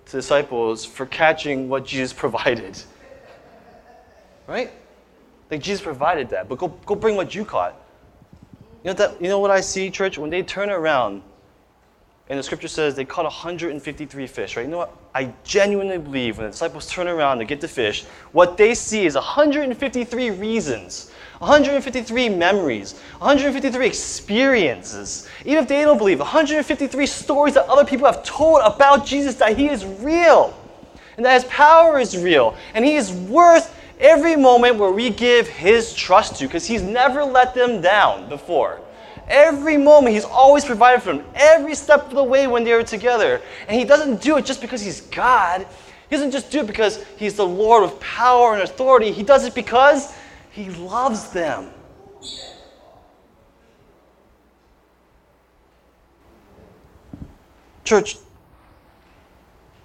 to 0.08 0.16
disciples 0.16 0.84
for 0.84 1.06
catching 1.06 1.68
what 1.68 1.84
Jesus 1.84 2.12
provided. 2.12 2.82
Right? 4.46 4.72
Like 5.50 5.62
Jesus 5.62 5.82
provided 5.82 6.30
that, 6.30 6.48
but 6.48 6.58
go, 6.58 6.68
go 6.68 6.94
bring 6.94 7.16
what 7.16 7.34
you 7.34 7.44
caught. 7.44 7.74
You 8.84 8.88
know, 8.88 8.94
that, 8.94 9.20
you 9.20 9.28
know 9.28 9.38
what 9.38 9.50
I 9.50 9.60
see, 9.60 9.90
church? 9.90 10.18
When 10.18 10.30
they 10.30 10.42
turn 10.42 10.70
around 10.70 11.22
and 12.30 12.38
the 12.38 12.42
scripture 12.42 12.68
says 12.68 12.94
they 12.94 13.06
caught 13.06 13.24
153 13.24 14.26
fish, 14.26 14.56
right? 14.56 14.64
You 14.64 14.70
know 14.70 14.78
what? 14.78 14.96
I 15.14 15.32
genuinely 15.44 15.96
believe 15.96 16.36
when 16.36 16.46
the 16.46 16.50
disciples 16.50 16.90
turn 16.90 17.08
around 17.08 17.38
to 17.38 17.44
get 17.44 17.60
the 17.60 17.68
fish, 17.68 18.04
what 18.32 18.58
they 18.58 18.74
see 18.74 19.06
is 19.06 19.14
153 19.14 20.30
reasons, 20.32 21.10
153 21.38 22.28
memories, 22.28 23.00
153 23.18 23.86
experiences. 23.86 25.26
Even 25.46 25.62
if 25.62 25.68
they 25.68 25.82
don't 25.82 25.96
believe, 25.96 26.18
153 26.18 27.06
stories 27.06 27.54
that 27.54 27.66
other 27.66 27.84
people 27.84 28.04
have 28.04 28.22
told 28.22 28.60
about 28.62 29.06
Jesus 29.06 29.36
that 29.36 29.56
he 29.56 29.68
is 29.68 29.86
real 29.86 30.54
and 31.16 31.24
that 31.24 31.32
his 31.32 31.44
power 31.44 31.98
is 31.98 32.16
real 32.16 32.54
and 32.74 32.84
he 32.84 32.94
is 32.96 33.10
worth 33.10 33.74
every 34.00 34.36
moment 34.36 34.76
where 34.76 34.92
we 34.92 35.08
give 35.08 35.48
his 35.48 35.94
trust 35.94 36.36
to 36.36 36.44
because 36.46 36.66
he's 36.66 36.82
never 36.82 37.24
let 37.24 37.54
them 37.54 37.80
down 37.80 38.28
before. 38.28 38.80
Every 39.28 39.76
moment, 39.76 40.14
He's 40.14 40.24
always 40.24 40.64
provided 40.64 41.02
for 41.02 41.12
them, 41.12 41.24
every 41.34 41.74
step 41.74 42.06
of 42.06 42.14
the 42.14 42.24
way 42.24 42.46
when 42.46 42.64
they 42.64 42.72
are 42.72 42.82
together. 42.82 43.40
And 43.68 43.78
He 43.78 43.84
doesn't 43.84 44.22
do 44.22 44.38
it 44.38 44.44
just 44.44 44.60
because 44.60 44.80
He's 44.80 45.02
God. 45.02 45.66
He 46.08 46.16
doesn't 46.16 46.30
just 46.30 46.50
do 46.50 46.60
it 46.60 46.66
because 46.66 47.04
He's 47.16 47.34
the 47.34 47.46
Lord 47.46 47.84
of 47.84 48.00
power 48.00 48.54
and 48.54 48.62
authority. 48.62 49.12
He 49.12 49.22
does 49.22 49.44
it 49.44 49.54
because 49.54 50.14
He 50.50 50.70
loves 50.70 51.30
them. 51.30 51.70
Church, 57.84 58.16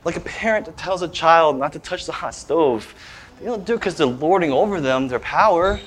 like 0.04 0.18
a 0.18 0.22
parent 0.22 0.66
that 0.66 0.76
tells 0.76 1.02
a 1.02 1.08
child 1.08 1.58
not 1.58 1.72
to 1.74 1.80
touch 1.80 2.06
the 2.06 2.12
hot 2.12 2.36
stove, 2.36 2.94
they 3.40 3.46
don't 3.46 3.66
do 3.66 3.74
it 3.74 3.78
because 3.78 3.96
they're 3.96 4.08
lording 4.08 4.52
over 4.52 4.80
them 4.82 5.08
their 5.08 5.20
power. 5.20 5.80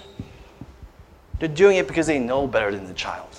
They're 1.39 1.49
doing 1.49 1.77
it 1.77 1.87
because 1.87 2.07
they 2.07 2.19
know 2.19 2.47
better 2.47 2.75
than 2.75 2.87
the 2.87 2.95
child. 2.95 3.36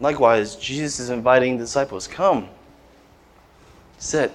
Likewise, 0.00 0.56
Jesus 0.56 1.00
is 1.00 1.10
inviting 1.10 1.56
the 1.56 1.64
disciples 1.64 2.06
come, 2.06 2.48
sit. 3.98 4.32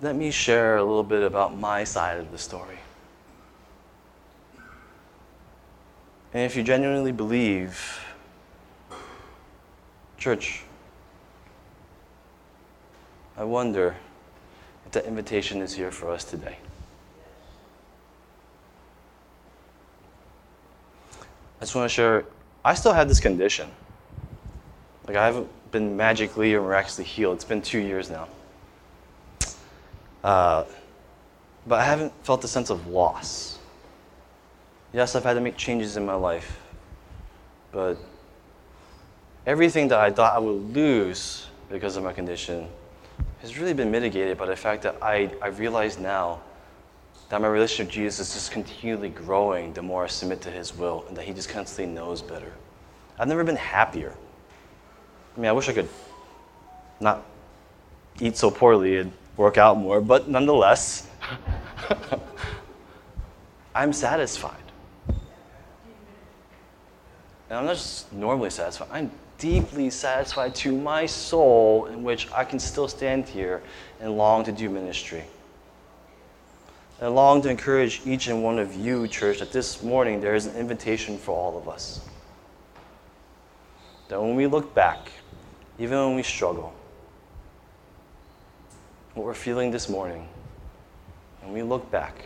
Let 0.00 0.16
me 0.16 0.30
share 0.30 0.76
a 0.76 0.84
little 0.84 1.04
bit 1.04 1.22
about 1.22 1.56
my 1.56 1.84
side 1.84 2.18
of 2.18 2.30
the 2.30 2.38
story. 2.38 2.78
And 6.34 6.42
if 6.42 6.56
you 6.56 6.62
genuinely 6.62 7.12
believe, 7.12 8.04
church, 10.18 10.62
I 13.36 13.44
wonder 13.44 13.96
if 14.86 14.92
that 14.92 15.06
invitation 15.06 15.62
is 15.62 15.74
here 15.74 15.90
for 15.90 16.10
us 16.10 16.24
today. 16.24 16.58
I 21.58 21.62
just 21.62 21.74
want 21.74 21.90
to 21.90 21.94
share, 21.94 22.24
I 22.64 22.74
still 22.74 22.92
have 22.92 23.08
this 23.08 23.20
condition. 23.20 23.68
Like, 25.06 25.16
I 25.16 25.26
haven't 25.26 25.48
been 25.72 25.96
magically 25.96 26.54
or 26.54 26.62
miraculously 26.62 27.04
healed. 27.04 27.36
It's 27.36 27.44
been 27.44 27.62
two 27.62 27.80
years 27.80 28.10
now. 28.10 28.28
Uh, 30.22 30.64
but 31.66 31.80
I 31.80 31.84
haven't 31.84 32.12
felt 32.24 32.44
a 32.44 32.48
sense 32.48 32.70
of 32.70 32.86
loss. 32.86 33.58
Yes, 34.92 35.16
I've 35.16 35.24
had 35.24 35.34
to 35.34 35.40
make 35.40 35.56
changes 35.56 35.96
in 35.96 36.06
my 36.06 36.14
life, 36.14 36.60
but 37.72 37.98
everything 39.46 39.88
that 39.88 39.98
I 39.98 40.10
thought 40.10 40.34
I 40.34 40.38
would 40.38 40.74
lose 40.74 41.46
because 41.70 41.96
of 41.96 42.04
my 42.04 42.12
condition 42.12 42.68
has 43.40 43.58
really 43.58 43.74
been 43.74 43.90
mitigated 43.90 44.38
by 44.38 44.46
the 44.46 44.56
fact 44.56 44.82
that 44.82 44.96
I, 45.02 45.30
I 45.42 45.48
realize 45.48 45.98
now 45.98 46.40
that 47.28 47.40
my 47.42 47.48
relationship 47.48 47.88
with 47.88 47.94
Jesus 47.94 48.28
is 48.28 48.34
just 48.34 48.50
continually 48.52 49.10
growing 49.10 49.72
the 49.74 49.82
more 49.82 50.04
I 50.04 50.06
submit 50.06 50.40
to 50.42 50.50
His 50.50 50.76
will, 50.76 51.04
and 51.08 51.16
that 51.16 51.24
He 51.24 51.32
just 51.32 51.48
constantly 51.48 51.92
knows 51.94 52.22
better. 52.22 52.52
I've 53.18 53.28
never 53.28 53.44
been 53.44 53.56
happier. 53.56 54.14
I 55.36 55.40
mean, 55.40 55.48
I 55.48 55.52
wish 55.52 55.68
I 55.68 55.72
could 55.72 55.88
not 57.00 57.24
eat 58.20 58.36
so 58.36 58.50
poorly 58.50 58.98
and 58.98 59.12
work 59.36 59.58
out 59.58 59.76
more, 59.76 60.00
but 60.00 60.28
nonetheless, 60.28 61.06
I'm 63.74 63.92
satisfied. 63.92 64.56
And 67.48 67.58
I'm 67.58 67.66
not 67.66 67.76
just 67.76 68.12
normally 68.12 68.50
satisfied, 68.50 68.88
I'm 68.90 69.10
deeply 69.38 69.90
satisfied 69.90 70.54
to 70.56 70.76
my 70.76 71.06
soul, 71.06 71.86
in 71.86 72.02
which 72.02 72.30
I 72.32 72.44
can 72.44 72.58
still 72.58 72.88
stand 72.88 73.28
here 73.28 73.62
and 74.00 74.16
long 74.16 74.44
to 74.44 74.52
do 74.52 74.68
ministry. 74.68 75.24
I 77.00 77.06
long 77.06 77.42
to 77.42 77.48
encourage 77.48 78.02
each 78.04 78.26
and 78.26 78.42
one 78.42 78.58
of 78.58 78.74
you, 78.74 79.06
church, 79.06 79.38
that 79.38 79.52
this 79.52 79.84
morning 79.84 80.20
there 80.20 80.34
is 80.34 80.46
an 80.46 80.56
invitation 80.56 81.16
for 81.16 81.30
all 81.30 81.56
of 81.56 81.68
us. 81.68 82.00
That 84.08 84.20
when 84.20 84.34
we 84.34 84.48
look 84.48 84.74
back, 84.74 85.12
even 85.78 85.96
when 85.98 86.16
we 86.16 86.24
struggle, 86.24 86.74
what 89.14 89.24
we're 89.24 89.34
feeling 89.34 89.70
this 89.70 89.88
morning, 89.88 90.26
and 91.42 91.52
we 91.52 91.62
look 91.62 91.88
back, 91.88 92.24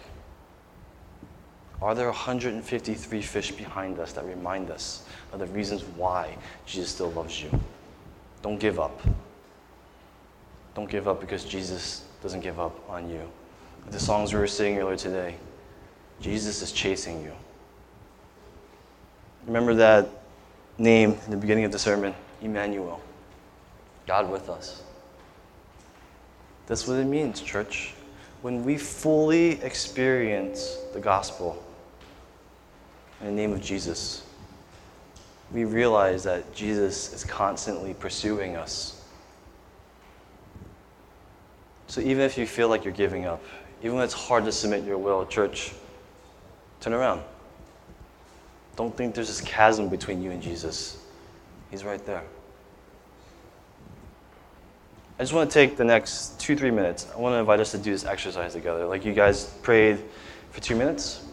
are 1.82 1.94
there 1.94 2.06
153 2.06 3.20
fish 3.20 3.52
behind 3.52 3.98
us 3.98 4.12
that 4.14 4.24
remind 4.24 4.70
us 4.70 5.04
of 5.32 5.40
the 5.40 5.46
reasons 5.48 5.82
why 5.96 6.34
Jesus 6.64 6.92
still 6.92 7.10
loves 7.10 7.42
you? 7.42 7.50
Don't 8.40 8.58
give 8.58 8.80
up. 8.80 9.02
Don't 10.74 10.88
give 10.88 11.08
up 11.08 11.20
because 11.20 11.44
Jesus 11.44 12.04
doesn't 12.22 12.40
give 12.40 12.58
up 12.58 12.88
on 12.88 13.10
you 13.10 13.28
the 13.90 14.00
songs 14.00 14.32
we 14.32 14.38
were 14.38 14.46
singing 14.46 14.78
earlier 14.78 14.96
today. 14.96 15.36
Jesus 16.20 16.62
is 16.62 16.72
chasing 16.72 17.22
you. 17.22 17.32
Remember 19.46 19.74
that 19.74 20.08
name 20.78 21.18
in 21.24 21.30
the 21.30 21.36
beginning 21.36 21.64
of 21.64 21.72
the 21.72 21.78
sermon 21.78 22.14
Emmanuel, 22.40 23.00
God 24.06 24.30
with 24.30 24.48
us. 24.48 24.82
That's 26.66 26.86
what 26.86 26.98
it 26.98 27.04
means, 27.04 27.40
church. 27.40 27.94
When 28.42 28.64
we 28.64 28.76
fully 28.76 29.62
experience 29.62 30.76
the 30.92 31.00
gospel 31.00 31.62
in 33.20 33.26
the 33.26 33.32
name 33.32 33.52
of 33.52 33.60
Jesus, 33.60 34.24
we 35.52 35.64
realize 35.64 36.24
that 36.24 36.54
Jesus 36.54 37.12
is 37.12 37.24
constantly 37.24 37.94
pursuing 37.94 38.56
us. 38.56 39.04
So 41.86 42.00
even 42.00 42.22
if 42.22 42.38
you 42.38 42.46
feel 42.46 42.68
like 42.68 42.84
you're 42.84 42.94
giving 42.94 43.26
up, 43.26 43.42
even 43.82 43.96
when 43.96 44.04
it's 44.04 44.14
hard 44.14 44.44
to 44.44 44.52
submit 44.52 44.84
your 44.84 44.98
will, 44.98 45.26
church, 45.26 45.72
turn 46.80 46.92
around. 46.92 47.22
Don't 48.76 48.96
think 48.96 49.14
there's 49.14 49.28
this 49.28 49.40
chasm 49.40 49.88
between 49.88 50.22
you 50.22 50.30
and 50.30 50.40
Jesus. 50.40 51.04
He's 51.70 51.84
right 51.84 52.04
there. 52.06 52.22
I 55.18 55.22
just 55.22 55.32
want 55.32 55.50
to 55.50 55.54
take 55.54 55.76
the 55.76 55.84
next 55.84 56.40
two, 56.40 56.56
three 56.56 56.70
minutes. 56.70 57.06
I 57.14 57.18
want 57.18 57.34
to 57.34 57.38
invite 57.38 57.60
us 57.60 57.70
to 57.72 57.78
do 57.78 57.92
this 57.92 58.04
exercise 58.04 58.54
together. 58.54 58.86
Like 58.86 59.04
you 59.04 59.12
guys 59.12 59.44
prayed 59.62 59.98
for 60.50 60.60
two 60.60 60.76
minutes. 60.76 61.24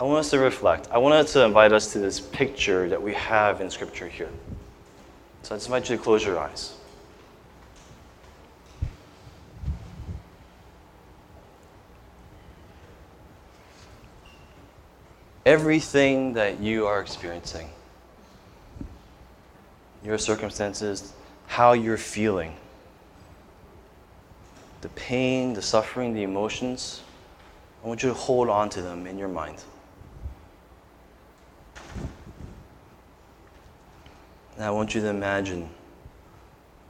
I 0.00 0.04
want 0.04 0.20
us 0.20 0.30
to 0.30 0.38
reflect. 0.38 0.88
I 0.90 0.98
want 0.98 1.26
to 1.26 1.44
invite 1.44 1.72
us 1.72 1.92
to 1.92 1.98
this 1.98 2.20
picture 2.20 2.88
that 2.88 3.02
we 3.02 3.14
have 3.14 3.60
in 3.60 3.70
Scripture 3.70 4.06
here. 4.06 4.28
So 5.42 5.54
I 5.54 5.58
just 5.58 5.66
invite 5.66 5.88
you 5.88 5.96
to 5.96 6.02
close 6.02 6.24
your 6.24 6.38
eyes. 6.38 6.77
Everything 15.48 16.34
that 16.34 16.60
you 16.60 16.86
are 16.86 17.00
experiencing, 17.00 17.70
your 20.04 20.18
circumstances, 20.18 21.14
how 21.46 21.72
you're 21.72 21.96
feeling, 21.96 22.54
the 24.82 24.90
pain, 24.90 25.54
the 25.54 25.62
suffering, 25.62 26.12
the 26.12 26.22
emotions, 26.22 27.00
I 27.82 27.88
want 27.88 28.02
you 28.02 28.10
to 28.10 28.14
hold 28.14 28.50
on 28.50 28.68
to 28.68 28.82
them 28.82 29.06
in 29.06 29.16
your 29.16 29.28
mind. 29.28 29.64
And 34.56 34.66
I 34.66 34.70
want 34.70 34.94
you 34.94 35.00
to 35.00 35.08
imagine 35.08 35.70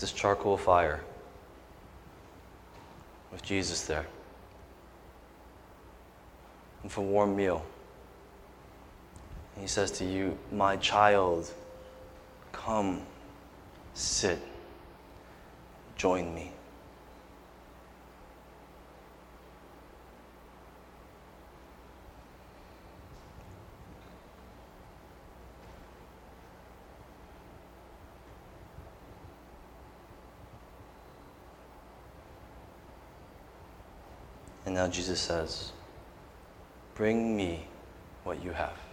this 0.01 0.11
charcoal 0.11 0.57
fire 0.57 1.01
with 3.31 3.41
Jesus 3.45 3.83
there. 3.83 4.07
And 6.83 6.91
for 6.91 7.03
a 7.03 7.05
warm 7.05 7.37
meal. 7.37 7.65
He 9.61 9.67
says 9.67 9.91
to 9.93 10.05
you, 10.05 10.39
My 10.53 10.77
child, 10.77 11.53
come, 12.53 13.03
sit, 13.95 14.39
join 15.97 16.35
me. 16.35 16.53
And 34.67 34.75
now 34.75 34.87
Jesus 34.87 35.19
says, 35.19 35.73
Bring 36.95 37.37
me 37.37 37.67
what 38.25 38.45
you 38.45 38.53
have. 38.53 38.88